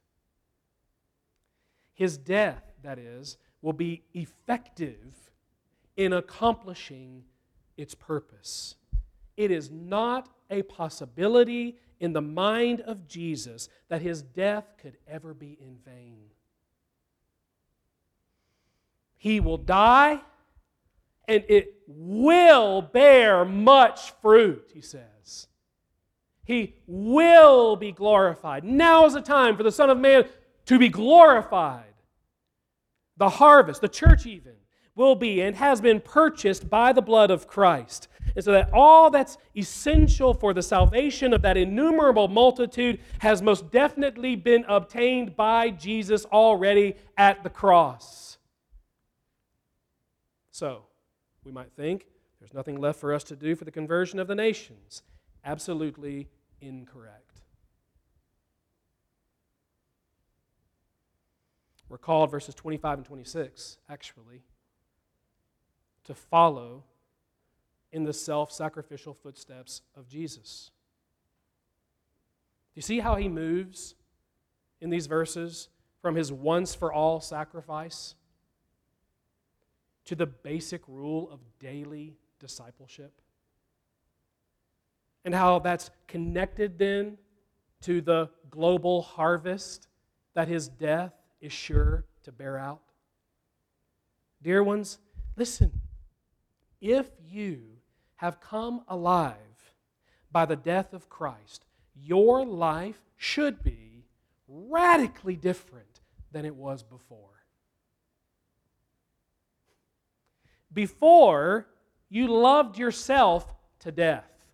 His 1.94 2.18
death, 2.18 2.64
that 2.82 2.98
is, 2.98 3.38
will 3.62 3.74
be 3.74 4.04
effective 4.14 5.32
in 5.98 6.14
accomplishing 6.14 7.24
its 7.78 7.94
purpose. 7.94 8.76
It 9.38 9.52
is 9.52 9.70
not 9.70 10.30
a 10.50 10.64
possibility 10.64 11.78
in 12.02 12.14
the 12.14 12.22
mind 12.22 12.82
of 12.82 13.08
Jesus 13.08 13.70
that 13.88 14.02
his 14.02 14.24
death 14.24 14.66
could 14.82 14.98
ever 15.08 15.34
be 15.36 15.58
in 15.62 15.78
vain. 15.86 16.24
He 19.18 19.40
will 19.40 19.60
die, 19.60 20.20
and 21.28 21.46
it 21.48 21.76
will 21.88 22.82
bear 22.82 23.46
much 23.46 24.14
fruit, 24.20 24.72
he 24.74 24.82
says. 24.82 25.48
He 26.44 26.74
will 26.88 27.76
be 27.76 27.92
glorified. 27.92 28.64
Now 28.64 29.06
is 29.06 29.14
the 29.14 29.22
time 29.22 29.56
for 29.56 29.62
the 29.62 29.72
Son 29.72 29.92
of 29.92 30.00
Man 30.00 30.26
to 30.66 30.80
be 30.80 30.90
glorified. 30.90 31.94
The 33.18 33.30
harvest, 33.30 33.82
the 33.82 33.88
church 33.88 34.26
even, 34.26 34.56
will 34.96 35.14
be 35.14 35.40
and 35.40 35.56
has 35.56 35.82
been 35.82 36.02
purchased 36.02 36.68
by 36.68 36.94
the 36.94 37.02
blood 37.04 37.30
of 37.30 37.48
Christ. 37.48 38.08
And 38.36 38.44
so 38.44 38.52
that 38.52 38.70
all 38.74 39.10
that's 39.10 39.38
essential 39.56 40.34
for 40.34 40.54
the 40.54 40.62
salvation 40.62 41.34
of 41.34 41.42
that 41.42 41.58
innumerable 41.58 42.28
multitude 42.28 43.00
has 43.20 43.42
most 43.42 43.72
definitely 43.72 44.36
been 44.36 44.64
obtained 44.68 45.36
by 45.36 45.70
Jesus 45.70 46.26
already 46.26 46.96
at 47.18 47.44
the 47.44 47.50
cross. 47.50 48.38
So, 50.52 50.84
we 51.44 51.52
might 51.52 51.72
think 51.74 52.06
there's 52.40 52.54
nothing 52.54 52.80
left 52.80 53.00
for 53.00 53.14
us 53.14 53.24
to 53.26 53.36
do 53.36 53.56
for 53.56 53.66
the 53.66 53.72
conversion 53.72 54.20
of 54.20 54.28
the 54.28 54.36
nations. 54.36 55.04
Absolutely 55.44 56.28
incorrect. 56.60 57.42
We're 61.90 61.98
called, 61.98 62.32
verses 62.32 62.56
25 62.56 63.00
and 63.00 63.06
26, 63.06 63.78
actually, 63.90 64.44
to 66.06 66.14
follow 66.14 66.86
in 67.92 68.04
the 68.04 68.14
self 68.14 68.52
sacrificial 68.52 69.14
footsteps 69.14 69.82
of 69.96 70.08
Jesus. 70.08 70.72
Do 72.74 72.78
you 72.78 72.82
see 72.82 73.00
how 73.00 73.16
he 73.16 73.28
moves 73.28 73.96
in 74.80 74.90
these 74.90 75.08
verses 75.08 75.68
from 76.02 76.16
his 76.16 76.32
once 76.32 76.74
for 76.74 76.92
all 76.92 77.20
sacrifice 77.20 78.16
to 80.06 80.16
the 80.16 80.26
basic 80.26 80.82
rule 80.88 81.30
of 81.32 81.40
daily 81.60 82.16
discipleship? 82.40 83.12
And 85.26 85.36
how 85.36 85.60
that's 85.60 85.92
connected 86.08 86.80
then 86.80 87.18
to 87.82 88.02
the 88.02 88.30
global 88.50 89.02
harvest 89.02 89.88
that 90.34 90.48
his 90.48 90.68
death 90.68 91.14
is 91.42 91.52
sure 91.52 92.06
to 92.24 92.32
bear 92.32 92.58
out? 92.58 92.82
Dear 94.42 94.64
ones, 94.64 94.98
listen. 95.36 95.72
If 96.80 97.08
you 97.24 97.71
have 98.22 98.40
come 98.40 98.84
alive 98.88 99.74
by 100.32 100.46
the 100.46 100.56
death 100.56 100.94
of 100.94 101.10
Christ, 101.10 101.66
your 101.96 102.46
life 102.46 103.02
should 103.18 103.64
be 103.64 104.06
radically 104.48 105.36
different 105.36 106.02
than 106.32 106.46
it 106.46 106.56
was 106.56 106.84
before. 106.84 107.42
Before, 110.72 111.66
you 112.10 112.28
loved 112.28 112.78
yourself 112.78 113.56
to 113.80 113.92
death. 113.92 114.46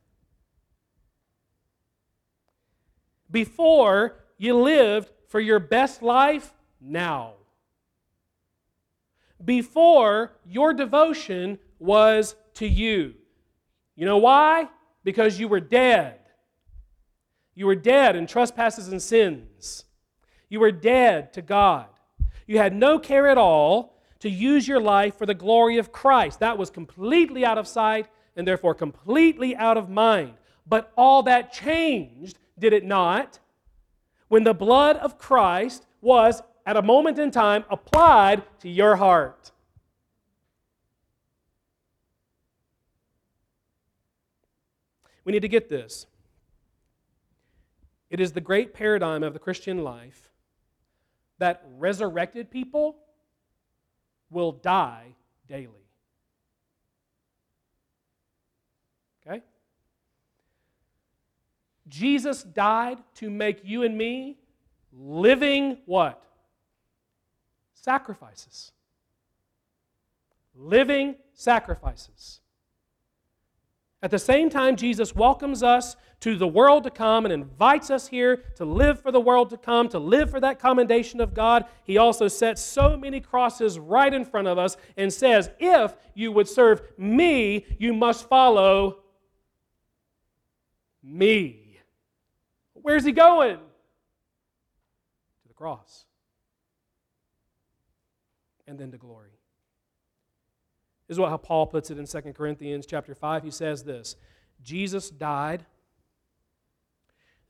Before, 3.30 4.16
you 4.38 4.62
lived 4.62 5.12
for 5.28 5.42
your 5.42 5.60
best 5.60 6.02
life 6.02 6.54
now. 6.80 7.34
Before, 9.44 10.38
your 10.46 10.74
devotion 10.74 11.60
was 11.80 12.38
to 12.54 12.66
you. 12.66 13.16
You 13.98 14.06
know 14.06 14.20
why? 14.20 14.70
Because 15.04 15.40
you 15.40 15.50
were 15.50 15.60
dead. 15.60 16.20
You 17.56 17.66
were 17.66 17.76
dead 17.76 18.16
in 18.16 18.28
trespasses 18.28 18.88
and 18.88 19.02
sins. 19.02 19.84
You 20.48 20.60
were 20.62 20.72
dead 20.72 21.34
to 21.34 21.42
God. 21.42 21.88
You 22.46 22.60
had 22.60 22.74
no 22.74 23.00
care 23.00 23.28
at 23.28 23.38
all 23.38 23.98
to 24.20 24.30
use 24.30 24.68
your 24.68 24.80
life 24.80 25.18
for 25.18 25.26
the 25.26 25.34
glory 25.34 25.80
of 25.80 25.92
Christ. 25.92 26.40
That 26.40 26.58
was 26.58 26.70
completely 26.70 27.44
out 27.44 27.58
of 27.58 27.68
sight 27.68 28.08
and 28.36 28.48
therefore 28.48 28.76
completely 28.76 29.56
out 29.56 29.78
of 29.78 29.90
mind. 29.90 30.36
But 30.68 30.94
all 30.96 31.24
that 31.24 31.52
changed, 31.52 32.38
did 32.60 32.74
it 32.74 32.86
not? 32.86 33.40
When 34.28 34.44
the 34.44 34.54
blood 34.54 34.98
of 34.98 35.18
Christ 35.18 35.86
was, 36.02 36.42
at 36.66 36.78
a 36.78 36.82
moment 36.82 37.18
in 37.18 37.32
time, 37.32 37.66
applied 37.70 38.44
to 38.60 38.70
your 38.70 38.96
heart. 38.98 39.52
We 45.28 45.34
need 45.34 45.42
to 45.42 45.50
get 45.50 45.68
this. 45.68 46.06
It 48.10 48.22
is 48.22 48.32
the 48.32 48.40
great 48.40 48.74
paradigm 48.74 49.24
of 49.24 49.34
the 49.34 49.40
Christian 49.40 49.84
life 49.84 50.32
that 51.38 51.66
resurrected 51.78 52.50
people 52.50 52.96
will 54.30 54.54
die 54.54 55.16
daily. 55.50 55.90
Okay? 59.22 59.42
Jesus 61.90 62.44
died 62.44 63.00
to 63.16 63.30
make 63.30 63.60
you 63.66 63.84
and 63.84 63.98
me 63.98 64.38
living 64.94 65.80
what? 65.86 66.24
Sacrifices. 67.74 68.72
Living 70.56 71.18
sacrifices. 71.34 72.40
At 74.04 74.12
the 74.12 74.20
same 74.20 74.50
time, 74.50 74.76
Jesus 74.76 75.16
welcomes 75.16 75.64
us 75.64 75.96
to 76.20 76.36
the 76.36 76.48
world 76.48 76.84
to 76.84 76.92
come 76.92 77.26
and 77.26 77.34
invites 77.34 77.90
us 77.90 78.08
here 78.08 78.44
to 78.56 78.66
live 78.66 79.02
for 79.02 79.12
the 79.12 79.20
world 79.20 79.50
to 79.50 79.58
come, 79.58 79.90
to 79.90 80.00
live 80.00 80.30
for 80.30 80.40
that 80.40 80.60
commendation 80.60 81.20
of 81.20 81.34
God. 81.34 81.66
He 81.84 81.98
also 81.98 82.28
sets 82.28 82.62
so 82.62 82.96
many 82.96 83.20
crosses 83.20 83.80
right 83.80 84.14
in 84.14 84.24
front 84.24 84.48
of 84.48 84.58
us 84.58 84.78
and 84.98 85.12
says, 85.12 85.50
If 85.60 85.96
you 86.14 86.32
would 86.32 86.48
serve 86.48 86.82
me, 86.98 87.66
you 87.80 87.94
must 87.94 88.28
follow 88.28 89.00
me. 91.02 91.80
Where's 92.74 93.04
he 93.04 93.12
going? 93.12 93.58
To 93.58 95.48
the 95.48 95.54
cross. 95.54 96.06
And 98.68 98.78
then 98.78 98.92
to 98.92 98.98
glory. 98.98 99.37
This 101.08 101.16
is 101.16 101.20
what 101.20 101.30
how 101.30 101.38
Paul 101.38 101.68
puts 101.68 101.90
it 101.90 101.98
in 101.98 102.06
2 102.06 102.34
Corinthians 102.34 102.86
chapter 102.86 103.16
5. 103.16 103.44
He 103.44 103.52
says 103.52 103.84
this 103.84 104.16
Jesus 104.62 105.10
died 105.10 105.66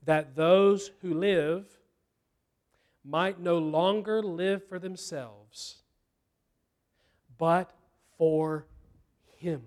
that 0.04 0.36
those 0.36 0.91
who 1.02 1.13
live 1.13 1.65
might 3.04 3.39
no 3.39 3.58
longer 3.58 4.22
live 4.22 4.67
for 4.67 4.80
themselves, 4.80 5.78
but 7.38 7.72
for 8.18 8.68
him, 9.38 9.64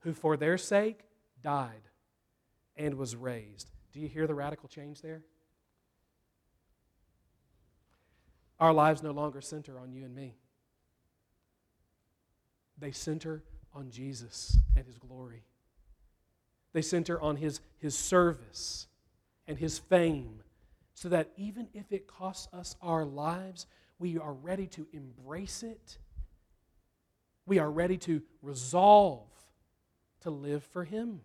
who 0.00 0.12
for 0.12 0.36
their 0.36 0.58
sake 0.58 1.00
died 1.42 1.82
and 2.76 2.94
was 2.94 3.16
raised. 3.16 3.70
Do 3.92 4.00
you 4.00 4.08
hear 4.08 4.26
the 4.26 4.34
radical 4.34 4.68
change 4.68 5.00
there? 5.00 5.22
Our 8.60 8.72
lives 8.72 9.02
no 9.02 9.12
longer 9.12 9.40
center 9.40 9.78
on 9.78 9.92
you 9.92 10.04
and 10.04 10.14
me 10.14 10.36
they 12.80 12.92
center 12.92 13.42
on 13.74 13.90
Jesus 13.90 14.58
and 14.76 14.86
his 14.86 14.98
glory. 14.98 15.44
They 16.72 16.82
center 16.82 17.20
on 17.20 17.36
his, 17.36 17.60
his 17.78 17.96
service 17.96 18.86
and 19.46 19.58
his 19.58 19.78
fame, 19.78 20.42
so 20.94 21.08
that 21.08 21.30
even 21.36 21.68
if 21.72 21.92
it 21.92 22.06
costs 22.06 22.48
us 22.52 22.76
our 22.82 23.04
lives, 23.04 23.66
we 23.98 24.18
are 24.18 24.32
ready 24.32 24.66
to 24.68 24.86
embrace 24.92 25.62
it. 25.62 25.98
We 27.46 27.58
are 27.58 27.70
ready 27.70 27.96
to 27.98 28.22
resolve 28.42 29.28
to 30.20 30.30
live 30.30 30.62
for 30.64 30.84
him. 30.84 31.20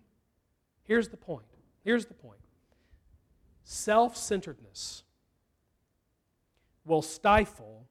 Here's 0.83 1.09
the 1.09 1.17
point. 1.17 1.45
Here's 1.83 2.05
the 2.05 2.13
point 2.13 2.39
self 3.63 4.15
centeredness 4.15 5.03
will 6.85 7.01
stifle 7.01 7.87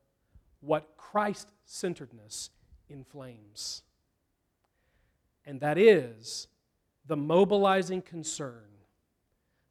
what 0.60 0.96
Christ 0.96 1.50
centeredness 1.64 2.50
in 2.92 3.04
flames. 3.04 3.82
And 5.44 5.60
that 5.60 5.78
is 5.78 6.46
the 7.06 7.16
mobilizing 7.16 8.02
concern 8.02 8.68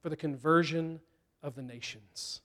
for 0.01 0.09
the 0.09 0.17
conversion 0.17 0.99
of 1.41 1.55
the 1.55 1.61
nations. 1.61 2.41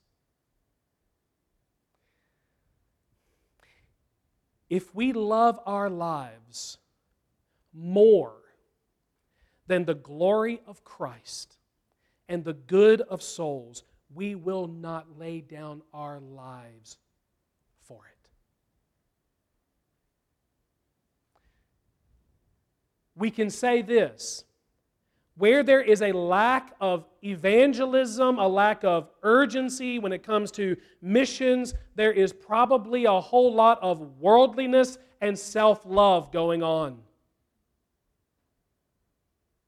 If 4.68 4.95
we 4.95 5.12
love 5.12 5.61
our 5.64 5.89
lives 5.89 6.79
more 7.72 8.35
than 9.66 9.85
the 9.85 9.95
glory 9.95 10.61
of 10.66 10.85
Christ 10.85 11.57
and 12.29 12.45
the 12.45 12.53
good 12.53 13.01
of 13.03 13.22
souls, 13.22 13.83
we 14.14 14.35
will 14.35 14.66
not 14.66 15.18
lay 15.18 15.41
down 15.41 15.83
our 15.93 16.20
lives 16.20 16.99
for 17.83 18.01
it. 18.07 18.29
We 23.17 23.31
can 23.31 23.51
say 23.51 23.83
this 23.83 24.45
where 25.37 25.62
there 25.62 25.83
is 25.83 26.01
a 26.01 26.12
lack 26.12 26.75
of 26.81 27.05
evangelism, 27.23 28.39
a 28.39 28.49
lack 28.49 28.85
of 28.85 29.11
urgency 29.23 29.99
when 29.99 30.12
it 30.12 30.23
comes 30.23 30.51
to 30.53 30.77
missions, 31.03 31.75
there 31.95 32.12
is 32.12 32.33
probably 32.33 33.05
a 33.05 33.21
whole 33.21 33.53
lot 33.53 33.79
of 33.83 34.01
worldliness 34.19 34.97
and 35.21 35.39
self 35.39 35.85
love 35.85 36.33
going 36.33 36.62
on. 36.62 36.99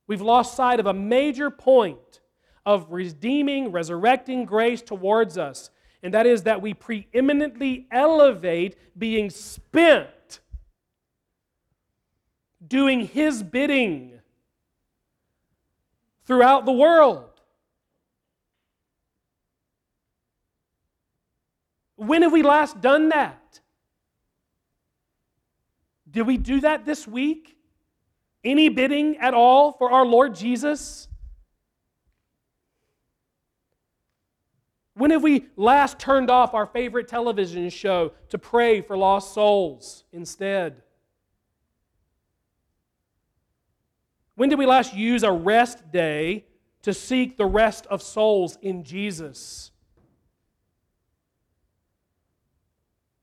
We've 0.07 0.23
lost 0.23 0.57
sight 0.57 0.81
of 0.81 0.87
a 0.87 0.95
major 0.95 1.51
point 1.51 2.21
of 2.65 2.87
redeeming, 2.91 3.71
resurrecting 3.71 4.47
grace 4.47 4.81
towards 4.81 5.37
us, 5.37 5.71
and 6.03 6.15
that 6.15 6.27
is 6.27 6.45
that 6.45 6.63
we 6.63 6.73
preeminently 6.73 7.87
elevate 7.91 8.77
being 8.97 9.29
spent 9.29 10.09
doing 12.69 13.07
His 13.07 13.43
bidding 13.43 14.21
throughout 16.27 16.67
the 16.67 16.73
world. 16.73 17.25
When 21.97 22.23
have 22.23 22.33
we 22.33 22.43
last 22.43 22.81
done 22.81 23.09
that? 23.09 23.61
Did 26.11 26.27
we 26.27 26.37
do 26.37 26.61
that 26.61 26.85
this 26.85 27.09
week? 27.09 27.57
Any 28.45 28.69
bidding 28.69 29.17
at 29.19 29.35
all 29.35 29.73
for 29.73 29.91
our 29.91 30.07
Lord 30.07 30.35
Jesus? 30.35 31.09
When 34.95 35.11
have 35.11 35.23
we 35.23 35.47
last 35.57 35.99
turned 35.99 36.31
off 36.31 36.55
our 36.55 36.67
favorite 36.67 37.09
television 37.09 37.69
show 37.71 38.13
to 38.31 38.39
pray 38.39 38.81
for 38.81 38.97
lost 38.97 39.33
souls 39.33 40.05
instead? 40.13 40.83
When 44.39 44.49
did 44.49 44.57
we 44.61 44.67
last 44.67 44.95
use 44.95 45.25
a 45.25 45.33
rest 45.33 45.91
day 45.91 46.45
to 46.83 46.95
seek 46.95 47.37
the 47.37 47.45
rest 47.45 47.87
of 47.87 48.01
souls 48.01 48.57
in 48.63 48.85
Jesus? 48.85 49.73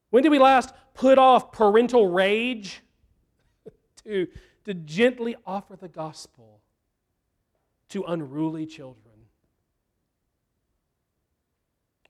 When 0.09 0.23
did 0.23 0.29
we 0.29 0.39
last 0.39 0.73
put 0.93 1.17
off 1.17 1.53
parental 1.53 2.09
rage 2.09 2.81
to, 4.03 4.27
to 4.65 4.73
gently 4.73 5.37
offer 5.45 5.77
the 5.77 5.87
gospel 5.87 6.59
to 7.87 8.03
unruly 8.03 8.65
children? 8.65 9.15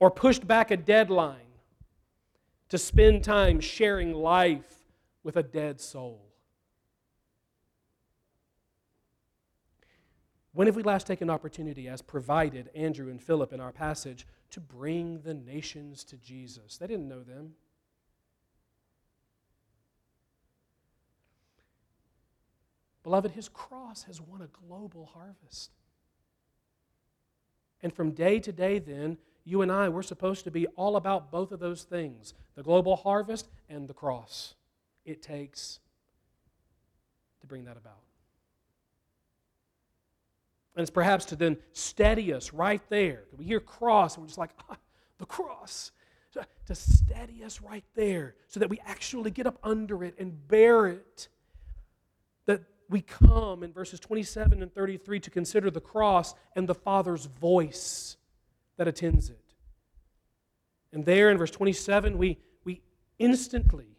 Or 0.00 0.10
pushed 0.10 0.48
back 0.48 0.72
a 0.72 0.76
deadline 0.76 1.60
to 2.70 2.76
spend 2.76 3.22
time 3.22 3.60
sharing 3.60 4.12
life 4.12 4.82
with 5.22 5.36
a 5.36 5.44
dead 5.44 5.80
soul? 5.80 6.26
When 10.56 10.68
have 10.68 10.76
we 10.76 10.82
last 10.82 11.06
taken 11.06 11.28
an 11.28 11.34
opportunity, 11.34 11.86
as 11.86 12.00
provided 12.00 12.70
Andrew 12.74 13.10
and 13.10 13.22
Philip 13.22 13.52
in 13.52 13.60
our 13.60 13.72
passage, 13.72 14.26
to 14.52 14.58
bring 14.58 15.20
the 15.20 15.34
nations 15.34 16.02
to 16.04 16.16
Jesus? 16.16 16.78
They 16.78 16.86
didn't 16.86 17.08
know 17.08 17.22
them. 17.22 17.52
Beloved, 23.02 23.32
his 23.32 23.50
cross 23.50 24.04
has 24.04 24.18
won 24.18 24.40
a 24.40 24.48
global 24.66 25.10
harvest. 25.12 25.72
And 27.82 27.92
from 27.92 28.12
day 28.12 28.40
to 28.40 28.50
day, 28.50 28.78
then, 28.78 29.18
you 29.44 29.60
and 29.60 29.70
I, 29.70 29.90
we're 29.90 30.02
supposed 30.02 30.44
to 30.44 30.50
be 30.50 30.66
all 30.68 30.96
about 30.96 31.30
both 31.30 31.52
of 31.52 31.60
those 31.60 31.82
things 31.82 32.32
the 32.54 32.62
global 32.62 32.96
harvest 32.96 33.50
and 33.68 33.86
the 33.86 33.92
cross. 33.92 34.54
It 35.04 35.20
takes 35.20 35.80
to 37.42 37.46
bring 37.46 37.66
that 37.66 37.76
about. 37.76 38.05
And 40.76 40.82
it's 40.82 40.90
perhaps 40.90 41.24
to 41.26 41.36
then 41.36 41.56
steady 41.72 42.34
us 42.34 42.52
right 42.52 42.82
there. 42.90 43.24
We 43.36 43.46
hear 43.46 43.60
cross, 43.60 44.14
and 44.14 44.22
we're 44.22 44.28
just 44.28 44.38
like, 44.38 44.50
ah, 44.70 44.76
the 45.18 45.26
cross. 45.26 45.90
To 46.66 46.74
steady 46.74 47.44
us 47.44 47.62
right 47.62 47.84
there 47.94 48.34
so 48.48 48.58
that 48.58 48.68
we 48.68 48.80
actually 48.84 49.30
get 49.30 49.46
up 49.46 49.56
under 49.62 50.02
it 50.02 50.16
and 50.18 50.48
bear 50.48 50.88
it. 50.88 51.28
That 52.46 52.62
we 52.90 53.02
come 53.02 53.62
in 53.62 53.72
verses 53.72 54.00
27 54.00 54.62
and 54.62 54.74
33 54.74 55.20
to 55.20 55.30
consider 55.30 55.70
the 55.70 55.80
cross 55.80 56.34
and 56.56 56.68
the 56.68 56.74
Father's 56.74 57.26
voice 57.26 58.16
that 58.78 58.88
attends 58.88 59.30
it. 59.30 59.54
And 60.92 61.06
there 61.06 61.30
in 61.30 61.38
verse 61.38 61.52
27, 61.52 62.18
we, 62.18 62.38
we 62.64 62.82
instantly 63.18 63.96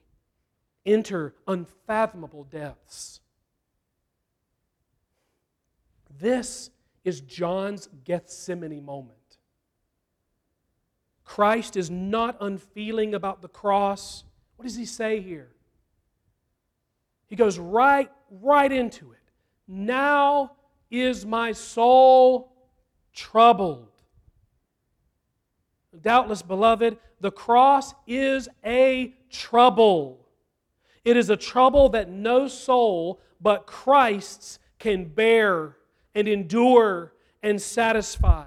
enter 0.85 1.33
unfathomable 1.47 2.43
depths 2.43 3.21
this 6.19 6.69
is 7.03 7.21
John's 7.21 7.89
Gethsemane 8.03 8.83
moment. 8.83 9.17
Christ 11.23 11.75
is 11.75 11.89
not 11.89 12.37
unfeeling 12.39 13.13
about 13.13 13.41
the 13.41 13.47
cross. 13.49 14.23
What 14.55 14.63
does 14.63 14.75
he 14.75 14.85
say 14.85 15.19
here? 15.19 15.51
He 17.27 17.35
goes 17.35 17.59
right, 17.59 18.09
right 18.31 18.71
into 18.71 19.11
it. 19.11 19.19
Now 19.67 20.53
is 20.89 21.25
my 21.25 21.51
soul 21.51 22.53
troubled. 23.13 23.89
Doubtless, 26.01 26.41
beloved, 26.41 26.97
the 27.19 27.31
cross 27.31 27.93
is 28.05 28.47
a 28.65 29.13
trouble. 29.29 30.25
It 31.03 31.17
is 31.17 31.29
a 31.29 31.37
trouble 31.37 31.89
that 31.89 32.09
no 32.09 32.47
soul 32.47 33.19
but 33.41 33.65
Christ's 33.65 34.59
can 34.79 35.05
bear 35.05 35.77
and 36.15 36.27
endure 36.27 37.13
and 37.43 37.61
satisfy. 37.61 38.45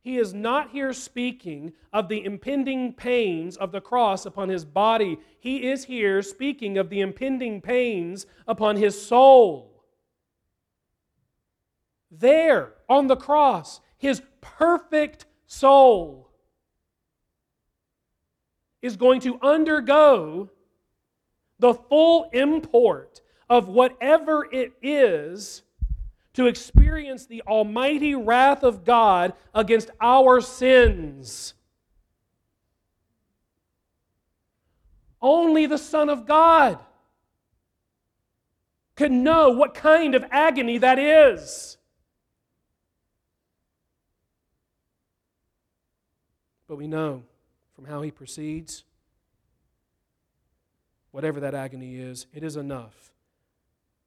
He 0.00 0.16
is 0.16 0.32
not 0.32 0.70
here 0.70 0.92
speaking 0.92 1.74
of 1.92 2.08
the 2.08 2.24
impending 2.24 2.94
pains 2.94 3.56
of 3.56 3.72
the 3.72 3.80
cross 3.80 4.24
upon 4.24 4.48
his 4.48 4.64
body. 4.64 5.18
He 5.38 5.68
is 5.68 5.84
here 5.84 6.22
speaking 6.22 6.78
of 6.78 6.88
the 6.88 7.00
impending 7.00 7.60
pains 7.60 8.26
upon 8.46 8.76
his 8.76 9.00
soul. 9.00 9.84
There 12.10 12.74
on 12.88 13.06
the 13.06 13.16
cross, 13.16 13.80
his 13.98 14.22
perfect 14.40 15.26
soul 15.46 16.30
is 18.80 18.96
going 18.96 19.20
to 19.20 19.38
undergo 19.42 20.48
the 21.58 21.74
full 21.74 22.30
import 22.32 23.20
of 23.50 23.68
whatever 23.68 24.46
it 24.50 24.72
is 24.80 25.64
to 26.38 26.46
experience 26.46 27.26
the 27.26 27.42
almighty 27.48 28.14
wrath 28.14 28.62
of 28.62 28.84
God 28.84 29.32
against 29.52 29.90
our 30.00 30.40
sins. 30.40 31.52
Only 35.20 35.66
the 35.66 35.78
Son 35.78 36.08
of 36.08 36.28
God 36.28 36.78
can 38.94 39.24
know 39.24 39.50
what 39.50 39.74
kind 39.74 40.14
of 40.14 40.24
agony 40.30 40.78
that 40.78 41.00
is. 41.00 41.76
But 46.68 46.76
we 46.76 46.86
know 46.86 47.24
from 47.74 47.84
how 47.84 48.00
he 48.02 48.12
proceeds, 48.12 48.84
whatever 51.10 51.40
that 51.40 51.56
agony 51.56 51.96
is, 51.96 52.26
it 52.32 52.44
is 52.44 52.54
enough 52.54 53.10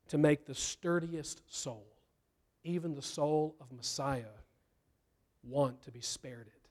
to 0.08 0.18
make 0.18 0.46
the 0.46 0.56
sturdiest 0.56 1.42
soul 1.54 1.91
even 2.64 2.96
the 2.96 3.02
soul 3.02 3.56
of 3.60 3.72
Messiah, 3.72 4.24
want 5.44 5.82
to 5.84 5.92
be 5.92 6.02
spared 6.02 6.48
it. 6.48 6.70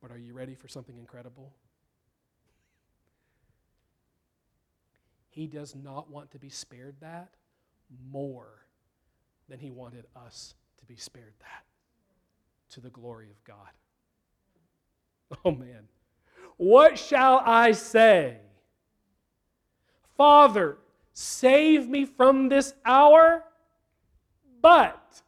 But 0.00 0.10
are 0.10 0.18
you 0.18 0.34
ready 0.34 0.54
for 0.54 0.68
something 0.68 0.96
incredible? 0.98 1.52
He 5.30 5.46
does 5.46 5.74
not 5.74 6.10
want 6.10 6.30
to 6.32 6.38
be 6.38 6.48
spared 6.48 6.96
that 7.00 7.28
more 8.10 8.66
than 9.48 9.58
he 9.58 9.70
wanted 9.70 10.06
us 10.16 10.54
to 10.78 10.86
be 10.86 10.96
spared 10.96 11.34
that 11.40 11.64
to 12.70 12.80
the 12.80 12.90
glory 12.90 13.30
of 13.30 13.44
God. 13.44 13.70
Oh 15.44 15.50
man. 15.50 15.88
What 16.56 16.98
shall 16.98 17.42
I 17.44 17.72
say? 17.72 18.38
Father, 20.16 20.78
Save 21.18 21.88
me 21.88 22.04
from 22.04 22.50
this 22.50 22.74
hour, 22.84 23.42
but 24.60 25.22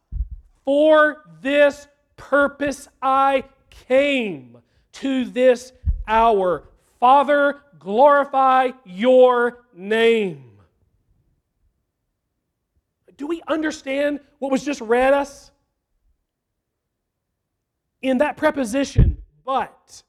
for 0.63 1.23
this 1.41 1.87
purpose 2.15 2.87
I 3.01 3.45
came 3.87 4.59
to 4.93 5.25
this 5.25 5.73
hour. 6.07 6.69
Father, 6.99 7.61
glorify 7.79 8.71
your 8.85 9.65
name. 9.73 10.49
do 13.19 13.27
we 13.27 13.43
understand 13.47 14.21
what 14.39 14.49
was 14.49 14.63
just 14.63 14.79
read 14.79 15.13
us? 15.13 15.51
In 18.01 18.19
that 18.19 18.37
preposition, 18.37 19.17
but, 19.45 20.03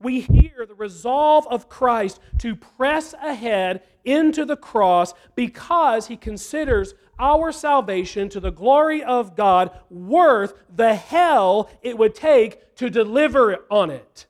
we 0.00 0.20
hear 0.20 0.66
the 0.66 0.74
resolve 0.74 1.46
of 1.48 1.68
Christ 1.68 2.20
to 2.38 2.54
press 2.54 3.14
ahead 3.14 3.82
into 4.04 4.44
the 4.44 4.56
cross 4.56 5.14
because 5.34 6.06
he 6.06 6.16
considers 6.16 6.94
our 7.18 7.50
salvation 7.50 8.28
to 8.28 8.40
the 8.40 8.50
glory 8.50 9.02
of 9.02 9.36
God 9.36 9.70
worth 9.88 10.54
the 10.74 10.94
hell 10.94 11.70
it 11.82 11.96
would 11.96 12.14
take 12.14 12.76
to 12.76 12.90
deliver 12.90 13.64
on 13.70 13.90
it. 13.90 14.26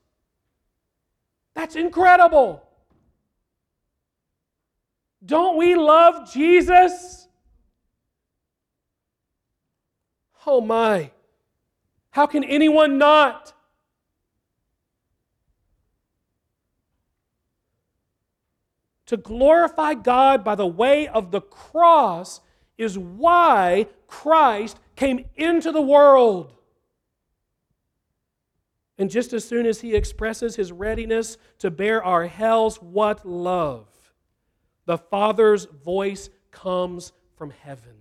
That's 1.55 1.75
incredible. 1.75 2.63
Don't 5.25 5.57
we 5.57 5.75
love 5.75 6.33
Jesus? 6.33 7.27
Oh 10.47 10.61
my. 10.61 11.11
How 12.11 12.27
can 12.27 12.45
anyone 12.45 12.99
not? 12.99 13.53
To 19.07 19.17
glorify 19.17 19.95
God 19.95 20.45
by 20.45 20.55
the 20.55 20.67
way 20.67 21.07
of 21.09 21.31
the 21.31 21.41
cross 21.41 22.41
is 22.77 22.99
why 22.99 23.87
Christ 24.07 24.79
came 24.97 25.25
into 25.37 25.73
the 25.73 25.81
world. 25.81 26.53
And 28.99 29.11
just 29.11 29.33
as 29.33 29.45
soon 29.45 29.67
as 29.67 29.81
he 29.81 29.95
expresses 29.95 30.57
his 30.57 30.73
readiness 30.73 31.37
to 31.59 31.71
bear 31.71 32.03
our 32.03 32.27
hells, 32.27 32.77
what 32.81 33.27
love! 33.27 33.87
The 34.87 34.99
Father's 34.99 35.67
voice 35.67 36.31
comes 36.51 37.13
from 37.37 37.51
heaven. 37.51 37.95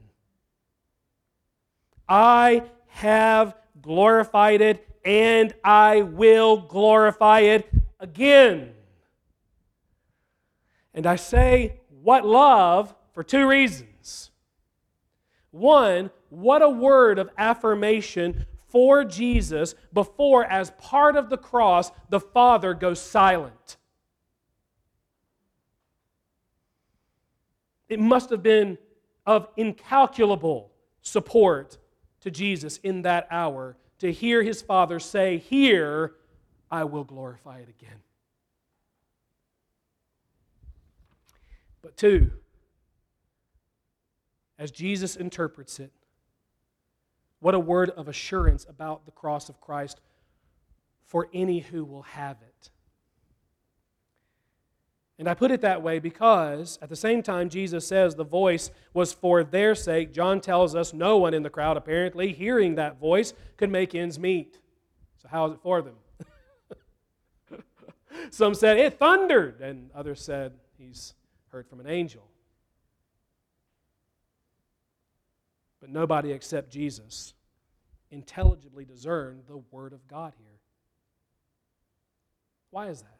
I 2.08 2.64
have 2.88 3.56
glorified 3.82 4.62
it, 4.62 4.88
and 5.04 5.54
I 5.64 6.04
will 6.04 6.58
glorify 6.58 7.42
it 7.42 7.70
again. 8.00 8.75
And 10.96 11.06
I 11.06 11.18
say, 11.18 11.82
what 12.02 12.26
love 12.26 12.96
for 13.14 13.24
two 13.24 13.48
reasons. 13.48 14.32
One, 15.52 16.10
what 16.30 16.62
a 16.62 16.70
word 16.70 17.20
of 17.20 17.30
affirmation 17.38 18.46
for 18.68 19.06
Jesus 19.06 19.76
before, 19.94 20.46
as 20.46 20.72
part 20.72 21.16
of 21.16 21.30
the 21.30 21.38
cross, 21.38 21.92
the 22.10 22.20
Father 22.20 22.74
goes 22.74 23.00
silent. 23.00 23.78
It 27.88 28.00
must 28.00 28.30
have 28.32 28.44
been 28.44 28.78
of 29.26 29.48
incalculable 29.56 30.72
support 31.02 31.78
to 32.22 32.32
Jesus 32.32 32.78
in 32.84 33.04
that 33.04 33.28
hour 33.32 33.78
to 34.00 34.12
hear 34.12 34.44
his 34.44 34.62
Father 34.62 35.00
say, 35.00 35.38
Here 35.38 36.16
I 36.70 36.84
will 36.84 37.04
glorify 37.04 37.60
it 37.60 37.70
again. 37.70 38.05
But 41.86 41.98
two, 41.98 42.32
as 44.58 44.72
Jesus 44.72 45.16
interprets 45.16 45.80
it, 45.80 45.92
what 47.42 47.54
a 47.54 47.60
word 47.60 47.92
of 47.92 48.08
assurance 48.08 48.66
about 48.68 49.06
the 49.06 49.12
cross 49.12 49.50
of 49.50 49.62
Christ 49.62 50.02
for 51.06 51.30
any 51.32 51.60
who 51.60 51.86
will 51.86 52.02
have 52.02 52.38
it. 52.42 52.72
And 55.20 55.30
I 55.30 55.36
put 55.36 55.52
it 55.52 55.62
that 55.62 55.84
way 55.84 56.00
because 56.00 56.80
at 56.82 56.90
the 56.90 56.96
same 56.96 57.22
time, 57.22 57.50
Jesus 57.50 57.86
says 57.86 58.16
the 58.16 58.24
voice 58.24 58.72
was 58.96 59.14
for 59.14 59.44
their 59.44 59.76
sake. 59.76 60.12
John 60.12 60.42
tells 60.42 60.74
us 60.74 60.92
no 60.92 61.20
one 61.20 61.36
in 61.36 61.44
the 61.44 61.52
crowd, 61.52 61.78
apparently, 61.78 62.34
hearing 62.34 62.74
that 62.76 63.00
voice, 63.00 63.36
could 63.58 63.70
make 63.70 63.94
ends 63.94 64.18
meet. 64.18 64.58
So, 65.22 65.28
how 65.28 65.46
is 65.46 65.54
it 65.54 65.60
for 65.62 65.84
them? 65.84 65.94
Some 68.32 68.56
said 68.56 68.80
it 68.80 68.98
thundered, 68.98 69.62
and 69.62 69.92
others 69.94 70.24
said 70.24 70.54
he's 70.80 71.14
heard 71.56 71.68
from 71.70 71.80
an 71.80 71.88
angel. 71.88 72.28
But 75.80 75.90
nobody 75.90 76.34
except 76.34 76.70
Jesus 76.70 77.34
intelligibly 78.12 78.84
discerned 78.84 79.44
the 79.48 79.62
Word 79.72 79.94
of 79.94 80.06
God 80.06 80.34
here. 80.38 80.60
Why 82.72 82.90
is 82.90 83.04
that? 83.04 83.20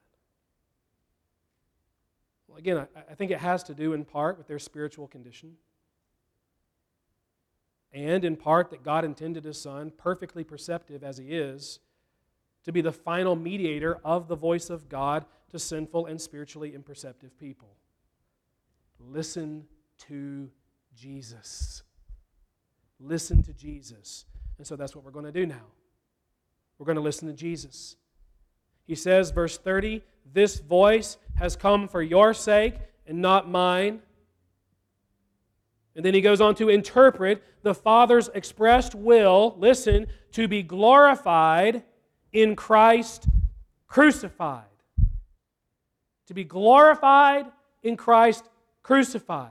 Well, 2.50 2.58
again, 2.58 2.78
I, 2.78 3.12
I 3.12 3.16
think 3.16 3.32
it 3.32 3.40
has 3.40 3.64
to 3.64 3.74
do 3.74 3.94
in 3.94 4.04
part 4.04 4.38
with 4.38 4.48
their 4.48 4.60
spiritual 4.60 5.08
condition. 5.08 5.54
And 7.94 8.26
in 8.26 8.36
part 8.36 8.70
that 8.72 8.84
God 8.84 9.06
intended 9.06 9.46
His 9.46 9.62
Son, 9.62 9.94
perfectly 9.96 10.44
perceptive 10.44 11.06
as 11.06 11.18
He 11.20 11.28
is, 11.28 11.80
to 12.66 12.74
be 12.74 12.82
the 12.82 12.92
final 12.92 13.38
mediator 13.38 13.98
of 14.04 14.28
the 14.28 14.36
voice 14.36 14.70
of 14.70 14.90
God 14.90 15.24
to 15.52 15.58
sinful 15.58 16.08
and 16.08 16.20
spiritually 16.20 16.76
imperceptive 16.76 17.40
people. 17.40 17.78
Listen 19.00 19.66
to 20.08 20.50
Jesus. 20.96 21.84
Listen 23.00 23.44
to 23.44 23.54
Jesus. 23.54 24.26
And 24.58 24.66
so 24.66 24.76
that's 24.76 24.96
what 24.96 25.04
we're 25.04 25.12
going 25.12 25.26
to 25.26 25.32
do 25.32 25.46
now. 25.46 25.66
We're 26.78 26.86
going 26.86 26.98
to 26.98 27.02
listen 27.02 27.28
to 27.28 27.34
Jesus. 27.34 27.96
He 28.86 28.96
says, 28.96 29.32
verse 29.32 29.58
30, 29.58 30.02
this 30.34 30.60
voice 30.60 31.18
has 31.36 31.56
come 31.56 31.88
for 31.88 32.02
your 32.02 32.34
sake 32.34 32.76
and 33.08 33.22
not 33.22 33.50
mine. 33.50 34.02
And 35.96 36.04
then 36.04 36.14
he 36.14 36.22
goes 36.22 36.42
on 36.42 36.56
to 36.56 36.70
interpret 36.70 37.42
the 37.64 37.74
Father's 37.74 38.30
expressed 38.34 38.94
will, 38.94 39.56
listen, 39.58 40.08
to 40.34 40.48
be 40.48 40.62
glorified 40.62 41.84
in 42.34 42.56
Christ 42.56 43.28
crucified. 43.88 44.64
To 46.28 46.34
be 46.34 46.44
glorified 46.44 47.46
in 47.82 47.96
Christ 47.96 48.44
crucified. 48.86 49.50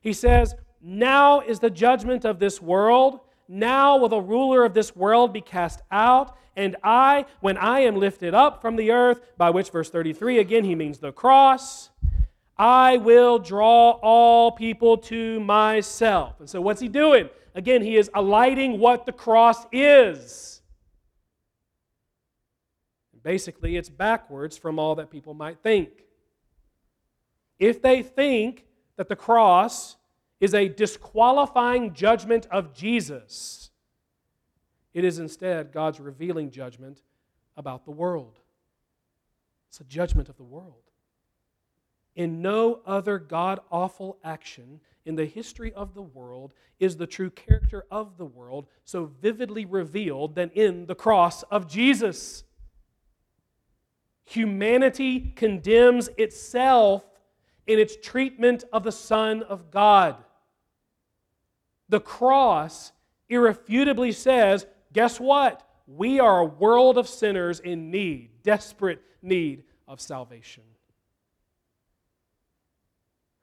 He 0.00 0.12
says, 0.12 0.54
Now 0.80 1.40
is 1.40 1.58
the 1.58 1.70
judgment 1.70 2.24
of 2.24 2.38
this 2.38 2.62
world. 2.62 3.18
Now 3.48 3.96
will 3.96 4.08
the 4.08 4.20
ruler 4.20 4.64
of 4.64 4.74
this 4.74 4.94
world 4.94 5.32
be 5.32 5.40
cast 5.40 5.82
out. 5.90 6.36
And 6.56 6.76
I, 6.84 7.26
when 7.40 7.56
I 7.56 7.80
am 7.80 7.96
lifted 7.96 8.32
up 8.32 8.60
from 8.60 8.76
the 8.76 8.92
earth, 8.92 9.20
by 9.36 9.50
which 9.50 9.70
verse 9.70 9.90
33 9.90 10.38
again 10.38 10.62
he 10.62 10.76
means 10.76 10.98
the 10.98 11.10
cross, 11.10 11.90
I 12.56 12.98
will 12.98 13.40
draw 13.40 13.98
all 14.02 14.52
people 14.52 14.98
to 14.98 15.40
myself. 15.40 16.38
And 16.38 16.48
so 16.48 16.60
what's 16.60 16.80
he 16.80 16.88
doing? 16.88 17.28
Again, 17.56 17.82
he 17.82 17.96
is 17.96 18.08
alighting 18.14 18.78
what 18.78 19.04
the 19.04 19.12
cross 19.12 19.66
is. 19.72 20.62
Basically, 23.22 23.76
it's 23.76 23.88
backwards 23.88 24.56
from 24.56 24.78
all 24.78 24.94
that 24.96 25.10
people 25.10 25.34
might 25.34 25.58
think 25.62 26.02
if 27.62 27.80
they 27.80 28.02
think 28.02 28.66
that 28.96 29.08
the 29.08 29.14
cross 29.14 29.96
is 30.40 30.52
a 30.52 30.68
disqualifying 30.68 31.94
judgment 31.94 32.44
of 32.50 32.74
Jesus, 32.74 33.70
it 34.92 35.04
is 35.04 35.20
instead 35.20 35.70
God's 35.70 36.00
revealing 36.00 36.50
judgment 36.50 37.02
about 37.56 37.84
the 37.84 37.92
world. 37.92 38.40
It's 39.68 39.78
a 39.78 39.84
judgment 39.84 40.28
of 40.28 40.36
the 40.36 40.42
world. 40.42 40.90
In 42.16 42.42
no 42.42 42.80
other 42.84 43.20
God 43.20 43.60
awful 43.70 44.18
action 44.24 44.80
in 45.06 45.14
the 45.14 45.24
history 45.24 45.72
of 45.72 45.94
the 45.94 46.02
world 46.02 46.54
is 46.80 46.96
the 46.96 47.06
true 47.06 47.30
character 47.30 47.84
of 47.92 48.18
the 48.18 48.26
world 48.26 48.66
so 48.84 49.04
vividly 49.22 49.66
revealed 49.66 50.34
than 50.34 50.50
in 50.50 50.86
the 50.86 50.96
cross 50.96 51.44
of 51.44 51.68
Jesus. 51.68 52.42
Humanity 54.24 55.32
condemns 55.36 56.08
itself 56.18 57.04
in 57.66 57.78
its 57.78 57.96
treatment 57.96 58.64
of 58.72 58.82
the 58.82 58.92
Son 58.92 59.42
of 59.42 59.70
God. 59.70 60.16
The 61.88 62.00
cross 62.00 62.92
irrefutably 63.28 64.12
says 64.12 64.66
guess 64.92 65.18
what? 65.18 65.66
We 65.86 66.20
are 66.20 66.40
a 66.40 66.44
world 66.44 66.98
of 66.98 67.08
sinners 67.08 67.60
in 67.60 67.90
need, 67.90 68.30
desperate 68.42 69.02
need 69.22 69.64
of 69.88 70.00
salvation. 70.00 70.64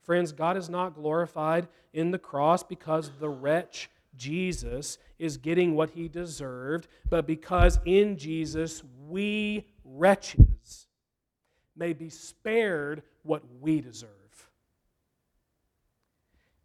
Friends, 0.03 0.31
God 0.31 0.57
is 0.57 0.69
not 0.69 0.95
glorified 0.95 1.67
in 1.93 2.11
the 2.11 2.19
cross 2.19 2.63
because 2.63 3.11
the 3.19 3.29
wretch 3.29 3.89
Jesus 4.15 4.97
is 5.19 5.37
getting 5.37 5.75
what 5.75 5.91
he 5.91 6.07
deserved, 6.07 6.87
but 7.09 7.27
because 7.27 7.79
in 7.85 8.17
Jesus 8.17 8.83
we 9.07 9.67
wretches 9.83 10.87
may 11.75 11.93
be 11.93 12.09
spared 12.09 13.03
what 13.23 13.43
we 13.59 13.81
deserve 13.81 14.09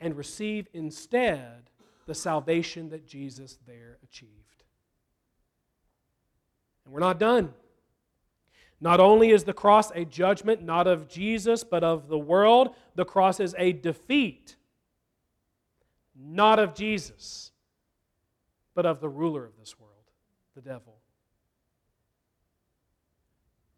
and 0.01 0.17
receive 0.17 0.69
instead 0.75 1.71
the 2.07 2.15
salvation 2.15 2.91
that 2.91 3.07
Jesus 3.07 3.59
there 3.67 3.99
achieved. 4.05 4.65
And 6.85 6.93
we're 6.93 7.01
not 7.01 7.19
done. 7.19 7.55
Not 8.81 9.01
only 9.01 9.31
is 9.31 9.45
the 9.45 9.55
cross 9.55 9.91
a 9.93 10.05
judgment 10.05 10.63
not 10.63 10.87
of 10.87 11.09
Jesus, 11.09 11.65
but 11.65 11.83
of 11.83 12.09
the 12.09 12.19
world, 12.19 12.75
the 12.95 13.07
cross 13.07 13.41
is 13.41 13.55
a 13.59 13.73
defeat. 13.73 14.57
not 16.17 16.59
of 16.59 16.75
Jesus, 16.75 17.51
but 18.75 18.87
of 18.87 19.01
the 19.01 19.09
ruler 19.09 19.45
of 19.45 19.57
this 19.59 19.79
world, 19.81 19.93
the 20.55 20.61
devil. 20.61 20.95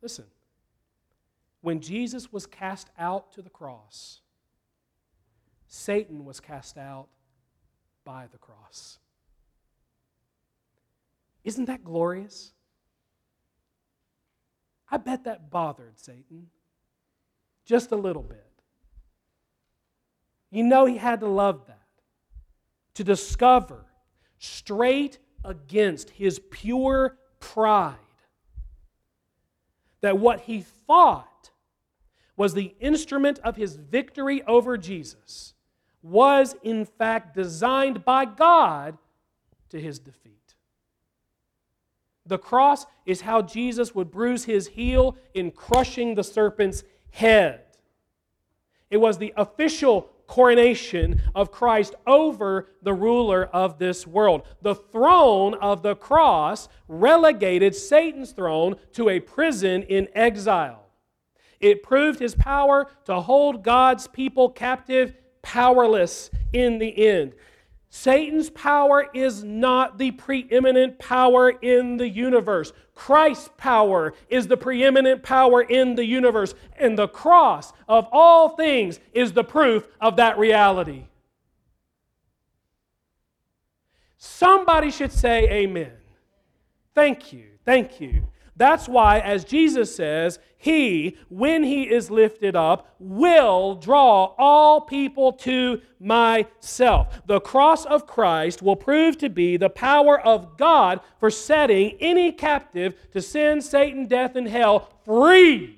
Listen, 0.02 0.26
when 1.60 1.80
Jesus 1.80 2.32
was 2.32 2.46
cast 2.46 2.90
out 2.98 3.32
to 3.32 3.42
the 3.42 3.50
cross, 3.50 4.20
Satan 5.66 6.24
was 6.24 6.40
cast 6.40 6.78
out 6.78 7.08
by 8.04 8.26
the 8.30 8.38
cross. 8.38 8.98
Isn't 11.44 11.66
that 11.66 11.84
glorious? 11.84 12.52
I 14.90 14.96
bet 14.96 15.24
that 15.24 15.50
bothered 15.50 15.98
Satan 15.98 16.48
just 17.64 17.90
a 17.90 17.96
little 17.96 18.22
bit. 18.22 18.46
You 20.50 20.62
know, 20.62 20.86
he 20.86 20.96
had 20.96 21.20
to 21.20 21.28
love 21.28 21.66
that. 21.66 21.82
To 22.94 23.04
discover 23.04 23.84
straight 24.38 25.18
against 25.44 26.10
his 26.10 26.40
pure 26.50 27.18
pride 27.40 27.96
that 30.00 30.18
what 30.18 30.40
he 30.40 30.62
thought 30.86 31.28
was 32.36 32.54
the 32.54 32.74
instrument 32.80 33.38
of 33.40 33.56
his 33.56 33.76
victory 33.76 34.42
over 34.42 34.76
Jesus 34.76 35.54
was, 36.02 36.54
in 36.62 36.84
fact, 36.84 37.34
designed 37.34 38.04
by 38.04 38.24
God 38.24 38.96
to 39.70 39.80
his 39.80 39.98
defeat. 39.98 40.54
The 42.26 42.38
cross 42.38 42.86
is 43.04 43.20
how 43.22 43.42
Jesus 43.42 43.94
would 43.94 44.10
bruise 44.10 44.44
his 44.44 44.68
heel 44.68 45.16
in 45.34 45.50
crushing 45.50 46.14
the 46.14 46.24
serpent's 46.24 46.84
head. 47.10 47.62
It 48.90 48.98
was 48.98 49.18
the 49.18 49.32
official 49.36 50.10
coronation 50.26 51.22
of 51.34 51.52
Christ 51.52 51.94
over 52.06 52.68
the 52.82 52.92
ruler 52.92 53.44
of 53.46 53.78
this 53.78 54.06
world. 54.06 54.42
The 54.62 54.74
throne 54.74 55.54
of 55.54 55.82
the 55.82 55.94
cross 55.94 56.68
relegated 56.88 57.74
Satan's 57.74 58.32
throne 58.32 58.76
to 58.94 59.08
a 59.08 59.20
prison 59.20 59.82
in 59.84 60.08
exile. 60.14 60.85
It 61.60 61.82
proved 61.82 62.18
his 62.18 62.34
power 62.34 62.88
to 63.04 63.20
hold 63.20 63.62
God's 63.62 64.06
people 64.06 64.50
captive, 64.50 65.14
powerless 65.42 66.30
in 66.52 66.78
the 66.78 67.06
end. 67.06 67.32
Satan's 67.88 68.50
power 68.50 69.08
is 69.14 69.42
not 69.42 69.96
the 69.96 70.10
preeminent 70.10 70.98
power 70.98 71.48
in 71.48 71.96
the 71.96 72.08
universe. 72.08 72.72
Christ's 72.94 73.48
power 73.56 74.12
is 74.28 74.48
the 74.48 74.56
preeminent 74.56 75.22
power 75.22 75.62
in 75.62 75.94
the 75.94 76.04
universe. 76.04 76.54
And 76.78 76.98
the 76.98 77.08
cross 77.08 77.72
of 77.88 78.06
all 78.12 78.50
things 78.50 79.00
is 79.12 79.32
the 79.32 79.44
proof 79.44 79.86
of 80.00 80.16
that 80.16 80.38
reality. 80.38 81.04
Somebody 84.18 84.90
should 84.90 85.12
say 85.12 85.48
amen. 85.48 85.92
Thank 86.94 87.32
you. 87.32 87.46
Thank 87.64 88.00
you. 88.00 88.26
That's 88.56 88.88
why, 88.88 89.18
as 89.18 89.44
Jesus 89.44 89.94
says, 89.94 90.38
He, 90.56 91.18
when 91.28 91.62
He 91.62 91.82
is 91.82 92.10
lifted 92.10 92.56
up, 92.56 92.94
will 92.98 93.74
draw 93.74 94.34
all 94.38 94.80
people 94.80 95.34
to 95.34 95.82
myself. 96.00 97.20
The 97.26 97.40
cross 97.40 97.84
of 97.84 98.06
Christ 98.06 98.62
will 98.62 98.76
prove 98.76 99.18
to 99.18 99.28
be 99.28 99.58
the 99.58 99.68
power 99.68 100.18
of 100.18 100.56
God 100.56 101.00
for 101.20 101.30
setting 101.30 101.96
any 102.00 102.32
captive 102.32 102.94
to 103.12 103.20
sin, 103.20 103.60
Satan, 103.60 104.06
death, 104.06 104.36
and 104.36 104.48
hell 104.48 104.90
free. 105.04 105.76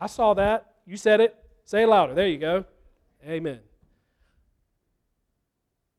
I 0.00 0.06
saw 0.06 0.32
that. 0.34 0.66
You 0.86 0.96
said 0.96 1.20
it. 1.20 1.36
Say 1.64 1.82
it 1.82 1.88
louder. 1.88 2.14
There 2.14 2.26
you 2.26 2.38
go. 2.38 2.64
Amen. 3.26 3.60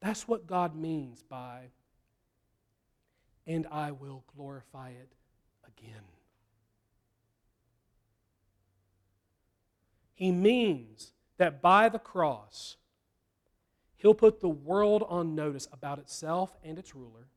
That's 0.02 0.28
what 0.28 0.48
God 0.48 0.76
means 0.76 1.22
by 1.22 1.66
and 3.50 3.68
I 3.72 3.92
will 3.92 4.24
glorify 4.38 4.92
it 4.92 5.12
again. 5.68 6.04
He 10.14 10.32
means 10.32 11.12
that 11.38 11.62
by 11.62 11.90
the 11.90 12.00
cross, 12.00 12.78
He'll 14.00 14.14
put 14.14 14.40
the 14.40 14.48
world 14.48 15.06
on 15.10 15.36
notice 15.36 15.68
about 15.74 16.00
itself 16.00 16.56
and 16.64 16.80
its 16.80 16.96
ruler. 16.96 17.28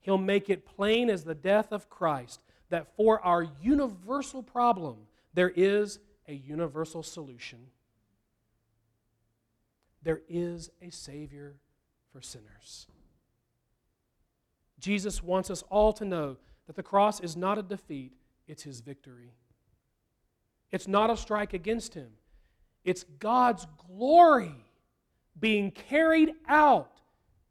He'll 0.00 0.18
make 0.18 0.50
it 0.50 0.66
plain 0.66 1.08
as 1.08 1.22
the 1.22 1.36
death 1.36 1.70
of 1.70 1.88
Christ 1.88 2.40
that 2.68 2.96
for 2.96 3.24
our 3.24 3.46
universal 3.62 4.42
problem, 4.42 4.96
there 5.34 5.52
is 5.54 6.00
a 6.26 6.34
universal 6.34 7.04
solution. 7.04 7.68
There 10.02 10.22
is 10.28 10.70
a 10.82 10.90
Savior 10.90 11.54
for 12.12 12.20
sinners. 12.20 12.88
Jesus 14.78 15.22
wants 15.22 15.50
us 15.50 15.62
all 15.70 15.92
to 15.94 16.04
know 16.04 16.36
that 16.66 16.76
the 16.76 16.82
cross 16.82 17.20
is 17.20 17.36
not 17.36 17.58
a 17.58 17.62
defeat, 17.62 18.12
it's 18.46 18.62
his 18.62 18.80
victory. 18.80 19.32
It's 20.70 20.88
not 20.88 21.10
a 21.10 21.16
strike 21.16 21.54
against 21.54 21.94
him, 21.94 22.10
it's 22.84 23.04
God's 23.18 23.66
glory 23.88 24.64
being 25.38 25.70
carried 25.70 26.32
out 26.48 27.00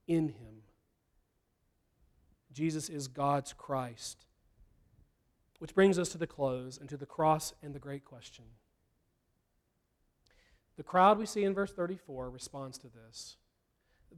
in 0.07 0.29
him. 0.29 0.63
Jesus 2.51 2.89
is 2.89 3.07
God's 3.07 3.53
Christ. 3.53 4.25
Which 5.59 5.75
brings 5.75 5.97
us 5.97 6.09
to 6.09 6.17
the 6.17 6.27
close 6.27 6.77
and 6.77 6.89
to 6.89 6.97
the 6.97 7.05
cross 7.05 7.53
and 7.61 7.73
the 7.73 7.79
great 7.79 8.05
question. 8.05 8.45
The 10.77 10.83
crowd 10.83 11.17
we 11.17 11.25
see 11.25 11.43
in 11.43 11.53
verse 11.53 11.71
34 11.71 12.29
responds 12.29 12.77
to 12.79 12.87
this 12.87 13.37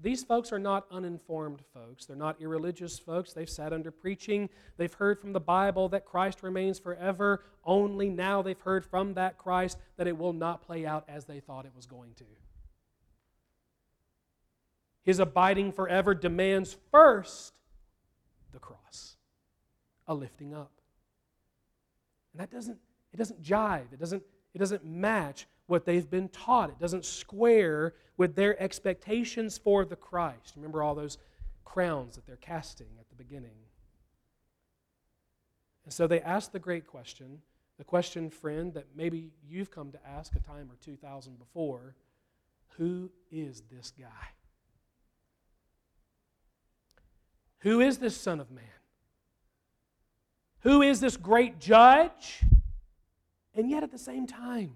these 0.01 0.23
folks 0.23 0.51
are 0.51 0.59
not 0.59 0.85
uninformed 0.91 1.61
folks. 1.73 2.05
They're 2.05 2.15
not 2.15 2.41
irreligious 2.41 2.99
folks. 2.99 3.33
They've 3.33 3.49
sat 3.49 3.73
under 3.73 3.91
preaching. 3.91 4.49
They've 4.77 4.93
heard 4.93 5.19
from 5.19 5.33
the 5.33 5.39
Bible 5.39 5.89
that 5.89 6.05
Christ 6.05 6.43
remains 6.43 6.79
forever. 6.79 7.43
Only 7.63 8.09
now 8.09 8.41
they've 8.41 8.59
heard 8.59 8.85
from 8.85 9.15
that 9.15 9.37
Christ 9.37 9.77
that 9.97 10.07
it 10.07 10.17
will 10.17 10.33
not 10.33 10.61
play 10.61 10.85
out 10.85 11.05
as 11.07 11.25
they 11.25 11.39
thought 11.39 11.65
it 11.65 11.73
was 11.75 11.85
going 11.85 12.13
to. 12.15 12.25
His 15.03 15.19
abiding 15.19 15.71
forever 15.71 16.13
demands 16.13 16.75
first 16.91 17.53
the 18.51 18.59
cross, 18.59 19.15
a 20.07 20.13
lifting 20.13 20.53
up. 20.53 20.71
And 22.33 22.41
that 22.41 22.51
doesn't, 22.51 22.77
it 23.13 23.17
doesn't 23.17 23.41
jive. 23.41 23.93
It 23.93 23.99
doesn't, 23.99 24.21
it 24.57 24.59
doesn't 24.59 24.83
match 24.83 25.45
what 25.67 25.85
they've 25.85 26.09
been 26.09 26.29
taught. 26.29 26.71
It 26.71 26.79
doesn't 26.79 27.05
square 27.05 27.93
with 28.17 28.35
their 28.35 28.59
expectations 28.59 29.55
for 29.55 29.85
the 29.85 29.95
Christ. 29.95 30.53
Remember 30.55 30.81
all 30.81 30.95
those 30.95 31.19
crowns 31.63 32.15
that 32.15 32.25
they're 32.25 32.37
casting 32.37 32.87
at 32.99 33.07
the 33.07 33.15
beginning. 33.15 33.59
And 35.83 35.93
so 35.93 36.07
they 36.07 36.21
ask 36.21 36.51
the 36.51 36.57
great 36.57 36.87
question, 36.87 37.43
the 37.77 37.83
question, 37.83 38.31
friend, 38.31 38.73
that 38.73 38.87
maybe 38.95 39.29
you've 39.47 39.69
come 39.69 39.91
to 39.91 39.99
ask 40.07 40.33
a 40.35 40.39
time 40.39 40.71
or 40.71 40.75
2,000 40.83 41.37
before 41.37 41.93
who 42.77 43.11
is 43.31 43.61
this 43.71 43.93
guy? 43.99 44.07
Who 47.59 47.79
is 47.79 47.99
this 47.99 48.17
Son 48.17 48.39
of 48.39 48.49
Man? 48.49 48.63
Who 50.61 50.81
is 50.81 50.99
this 50.99 51.15
great 51.15 51.59
judge? 51.59 52.41
And 53.57 53.69
yet 53.71 53.81
at 53.81 53.91
the 53.91 53.97
same 53.97 54.27
time, 54.27 54.75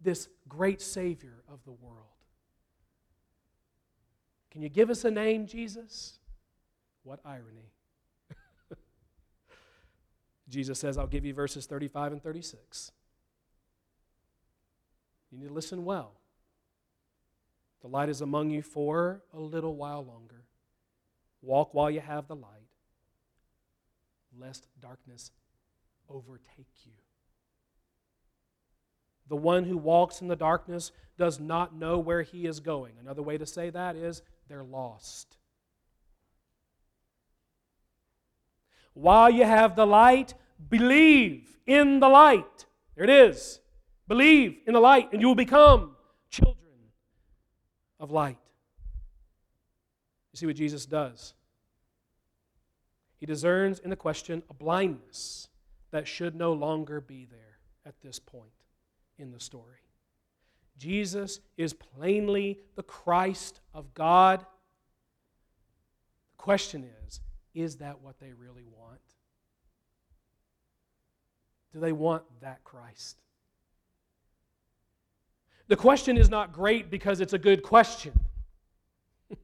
this 0.00 0.28
great 0.48 0.82
Savior 0.82 1.44
of 1.48 1.64
the 1.64 1.70
world. 1.70 2.06
Can 4.50 4.62
you 4.62 4.68
give 4.68 4.90
us 4.90 5.04
a 5.04 5.10
name, 5.12 5.46
Jesus? 5.46 6.18
What 7.04 7.20
irony. 7.24 7.70
Jesus 10.48 10.80
says, 10.80 10.98
I'll 10.98 11.06
give 11.06 11.24
you 11.24 11.32
verses 11.32 11.66
35 11.66 12.12
and 12.12 12.22
36. 12.22 12.90
You 15.30 15.38
need 15.38 15.48
to 15.48 15.54
listen 15.54 15.84
well. 15.84 16.14
The 17.82 17.88
light 17.88 18.08
is 18.08 18.20
among 18.20 18.50
you 18.50 18.60
for 18.62 19.22
a 19.32 19.38
little 19.38 19.76
while 19.76 20.04
longer. 20.04 20.44
Walk 21.42 21.72
while 21.72 21.90
you 21.90 22.00
have 22.00 22.26
the 22.26 22.34
light, 22.34 22.68
lest 24.36 24.66
darkness 24.80 25.30
overtake 26.08 26.66
you. 26.84 26.92
The 29.30 29.36
one 29.36 29.62
who 29.64 29.78
walks 29.78 30.20
in 30.20 30.26
the 30.26 30.34
darkness 30.34 30.90
does 31.16 31.38
not 31.38 31.72
know 31.72 32.00
where 32.00 32.22
he 32.22 32.46
is 32.46 32.58
going. 32.58 32.94
Another 33.00 33.22
way 33.22 33.38
to 33.38 33.46
say 33.46 33.70
that 33.70 33.94
is 33.94 34.22
they're 34.48 34.64
lost. 34.64 35.36
While 38.92 39.30
you 39.30 39.44
have 39.44 39.76
the 39.76 39.86
light, 39.86 40.34
believe 40.68 41.60
in 41.64 42.00
the 42.00 42.08
light. 42.08 42.66
There 42.96 43.04
it 43.04 43.10
is. 43.10 43.60
Believe 44.08 44.58
in 44.66 44.74
the 44.74 44.80
light, 44.80 45.12
and 45.12 45.20
you 45.20 45.28
will 45.28 45.36
become 45.36 45.94
children 46.28 46.90
of 48.00 48.10
light. 48.10 48.38
You 50.32 50.38
see 50.38 50.46
what 50.46 50.56
Jesus 50.56 50.86
does? 50.86 51.34
He 53.18 53.26
discerns 53.26 53.78
in 53.78 53.90
the 53.90 53.96
question 53.96 54.42
a 54.50 54.54
blindness 54.54 55.46
that 55.92 56.08
should 56.08 56.34
no 56.34 56.52
longer 56.52 57.00
be 57.00 57.26
there 57.30 57.58
at 57.86 57.94
this 58.02 58.18
point 58.18 58.50
in 59.20 59.30
the 59.30 59.40
story. 59.40 59.76
Jesus 60.78 61.40
is 61.56 61.72
plainly 61.74 62.58
the 62.74 62.82
Christ 62.82 63.60
of 63.74 63.92
God. 63.94 64.40
The 66.30 66.36
question 66.42 66.88
is 67.06 67.20
is 67.54 67.76
that 67.76 68.00
what 68.00 68.18
they 68.20 68.32
really 68.32 68.64
want? 68.64 69.00
Do 71.72 71.80
they 71.80 71.92
want 71.92 72.22
that 72.40 72.64
Christ? 72.64 73.18
The 75.68 75.76
question 75.76 76.16
is 76.16 76.30
not 76.30 76.52
great 76.52 76.90
because 76.90 77.20
it's 77.20 77.32
a 77.32 77.38
good 77.38 77.62
question. 77.62 78.18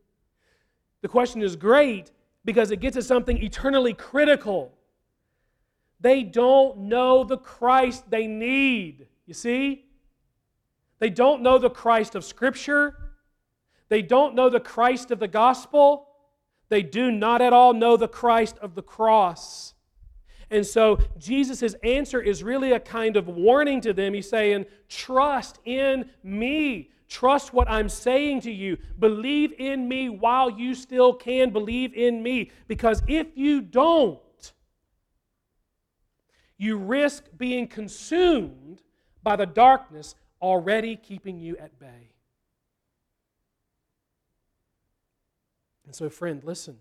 the 1.02 1.08
question 1.08 1.42
is 1.42 1.54
great 1.54 2.10
because 2.44 2.70
it 2.70 2.80
gets 2.80 2.96
at 2.96 3.04
something 3.04 3.36
eternally 3.42 3.92
critical. 3.92 4.72
They 6.00 6.22
don't 6.22 6.78
know 6.78 7.24
the 7.24 7.38
Christ 7.38 8.10
they 8.10 8.26
need. 8.26 9.06
You 9.26 9.34
see? 9.34 9.84
They 10.98 11.10
don't 11.10 11.42
know 11.42 11.58
the 11.58 11.70
Christ 11.70 12.14
of 12.14 12.24
Scripture. 12.24 12.94
They 13.88 14.02
don't 14.02 14.34
know 14.34 14.48
the 14.48 14.60
Christ 14.60 15.10
of 15.10 15.18
the 15.18 15.28
gospel. 15.28 16.08
They 16.68 16.82
do 16.82 17.10
not 17.10 17.42
at 17.42 17.52
all 17.52 17.74
know 17.74 17.96
the 17.96 18.08
Christ 18.08 18.56
of 18.58 18.74
the 18.74 18.82
cross. 18.82 19.74
And 20.50 20.64
so 20.64 20.98
Jesus' 21.18 21.74
answer 21.82 22.20
is 22.20 22.42
really 22.42 22.72
a 22.72 22.80
kind 22.80 23.16
of 23.16 23.26
warning 23.26 23.80
to 23.82 23.92
them. 23.92 24.14
He's 24.14 24.28
saying, 24.28 24.66
Trust 24.88 25.58
in 25.64 26.10
me. 26.22 26.90
Trust 27.08 27.52
what 27.52 27.68
I'm 27.68 27.88
saying 27.88 28.40
to 28.42 28.52
you. 28.52 28.78
Believe 28.98 29.52
in 29.58 29.88
me 29.88 30.08
while 30.08 30.50
you 30.50 30.74
still 30.74 31.12
can 31.12 31.50
believe 31.50 31.94
in 31.94 32.22
me. 32.22 32.50
Because 32.66 33.02
if 33.06 33.28
you 33.36 33.60
don't, 33.60 34.18
you 36.58 36.78
risk 36.78 37.24
being 37.36 37.68
consumed 37.68 38.82
by 39.26 39.34
the 39.34 39.44
darkness 39.44 40.14
already 40.40 40.94
keeping 40.94 41.40
you 41.40 41.56
at 41.56 41.80
bay. 41.80 42.12
And 45.84 45.92
so, 45.92 46.08
friend, 46.08 46.44
listen. 46.44 46.78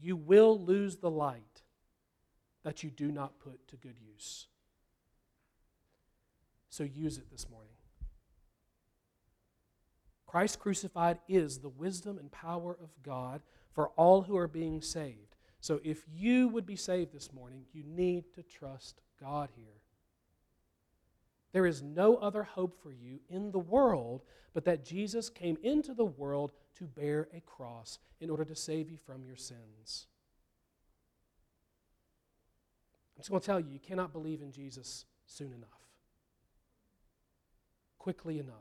You 0.00 0.14
will 0.14 0.56
lose 0.60 0.98
the 0.98 1.10
light 1.10 1.62
that 2.62 2.84
you 2.84 2.90
do 2.90 3.10
not 3.10 3.40
put 3.40 3.66
to 3.66 3.76
good 3.76 3.96
use. 4.00 4.46
So 6.70 6.84
use 6.84 7.18
it 7.18 7.28
this 7.32 7.50
morning. 7.50 7.74
Christ 10.24 10.60
crucified 10.60 11.18
is 11.28 11.58
the 11.58 11.68
wisdom 11.68 12.16
and 12.16 12.30
power 12.30 12.76
of 12.80 12.90
God 13.02 13.42
for 13.72 13.88
all 13.96 14.22
who 14.22 14.36
are 14.36 14.46
being 14.46 14.80
saved. 14.80 15.34
So 15.58 15.80
if 15.82 16.04
you 16.14 16.46
would 16.46 16.64
be 16.64 16.76
saved 16.76 17.12
this 17.12 17.32
morning, 17.32 17.64
you 17.72 17.82
need 17.84 18.32
to 18.34 18.44
trust 18.44 19.00
God 19.20 19.48
here. 19.56 19.81
There 21.52 21.66
is 21.66 21.82
no 21.82 22.16
other 22.16 22.42
hope 22.42 22.82
for 22.82 22.90
you 22.90 23.20
in 23.28 23.52
the 23.52 23.58
world 23.58 24.22
but 24.54 24.64
that 24.64 24.84
Jesus 24.84 25.28
came 25.28 25.56
into 25.62 25.94
the 25.94 26.04
world 26.04 26.52
to 26.78 26.84
bear 26.84 27.28
a 27.34 27.40
cross 27.40 27.98
in 28.20 28.30
order 28.30 28.44
to 28.44 28.54
save 28.54 28.90
you 28.90 28.96
from 28.96 29.24
your 29.24 29.36
sins. 29.36 30.06
I'm 33.16 33.20
just 33.20 33.30
going 33.30 33.40
to 33.40 33.46
tell 33.46 33.60
you, 33.60 33.70
you 33.70 33.78
cannot 33.78 34.12
believe 34.12 34.42
in 34.42 34.50
Jesus 34.50 35.04
soon 35.26 35.52
enough, 35.52 35.68
quickly 37.98 38.38
enough, 38.38 38.54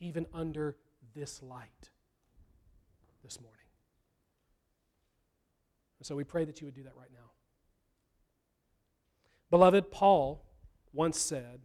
even 0.00 0.26
under 0.34 0.76
this 1.14 1.42
light 1.42 1.90
this 3.22 3.40
morning. 3.40 3.56
And 5.98 6.06
so 6.06 6.16
we 6.16 6.24
pray 6.24 6.44
that 6.46 6.60
you 6.60 6.66
would 6.66 6.74
do 6.74 6.82
that 6.84 6.96
right 6.98 7.10
now. 7.12 7.30
Beloved, 9.50 9.90
Paul 9.90 10.42
once 10.92 11.18
said, 11.18 11.60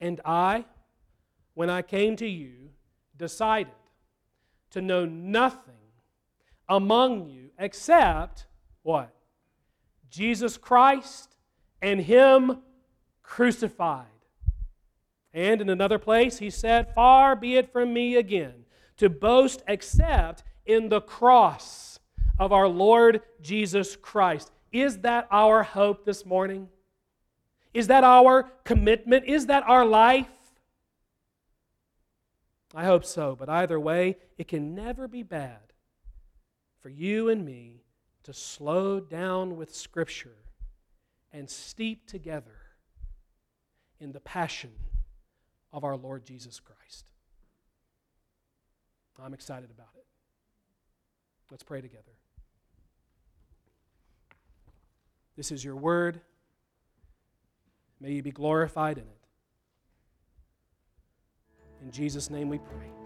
And 0.00 0.20
I, 0.24 0.64
when 1.54 1.70
I 1.70 1.82
came 1.82 2.16
to 2.16 2.26
you, 2.26 2.70
decided 3.16 3.72
to 4.70 4.80
know 4.80 5.04
nothing 5.04 5.74
among 6.68 7.28
you 7.28 7.50
except 7.58 8.46
what? 8.82 9.14
Jesus 10.08 10.56
Christ 10.56 11.36
and 11.82 12.00
Him 12.00 12.58
crucified. 13.22 14.06
And 15.32 15.60
in 15.60 15.68
another 15.68 15.98
place, 15.98 16.38
he 16.38 16.50
said, 16.50 16.92
Far 16.94 17.36
be 17.36 17.56
it 17.56 17.72
from 17.72 17.92
me 17.92 18.16
again 18.16 18.64
to 18.96 19.08
boast 19.08 19.62
except 19.68 20.42
in 20.66 20.88
the 20.88 21.00
cross 21.00 22.00
of 22.38 22.52
our 22.52 22.68
Lord 22.68 23.22
Jesus 23.40 23.96
Christ. 23.96 24.50
Is 24.72 24.98
that 24.98 25.28
our 25.30 25.62
hope 25.62 26.04
this 26.04 26.26
morning? 26.26 26.68
Is 27.72 27.86
that 27.86 28.04
our 28.04 28.44
commitment? 28.64 29.26
Is 29.26 29.46
that 29.46 29.62
our 29.66 29.84
life? 29.84 30.28
I 32.74 32.84
hope 32.84 33.04
so, 33.04 33.36
but 33.38 33.48
either 33.48 33.78
way, 33.78 34.16
it 34.38 34.48
can 34.48 34.74
never 34.74 35.08
be 35.08 35.22
bad 35.22 35.72
for 36.80 36.88
you 36.88 37.28
and 37.28 37.44
me 37.44 37.82
to 38.22 38.32
slow 38.32 39.00
down 39.00 39.56
with 39.56 39.74
Scripture 39.74 40.36
and 41.32 41.48
steep 41.48 42.06
together 42.06 42.58
in 44.00 44.12
the 44.12 44.20
passion 44.20 44.72
of 45.72 45.84
our 45.84 45.96
Lord 45.96 46.24
Jesus 46.24 46.60
Christ. 46.60 47.06
I'm 49.22 49.34
excited 49.34 49.70
about 49.70 49.90
it. 49.96 50.06
Let's 51.50 51.62
pray 51.62 51.80
together. 51.80 52.16
This 55.36 55.52
is 55.52 55.64
your 55.64 55.76
word. 55.76 56.20
May 58.00 58.12
you 58.12 58.22
be 58.22 58.30
glorified 58.30 58.96
in 58.98 59.04
it. 59.04 59.20
In 61.82 61.90
Jesus' 61.90 62.30
name 62.30 62.48
we 62.48 62.58
pray. 62.58 62.99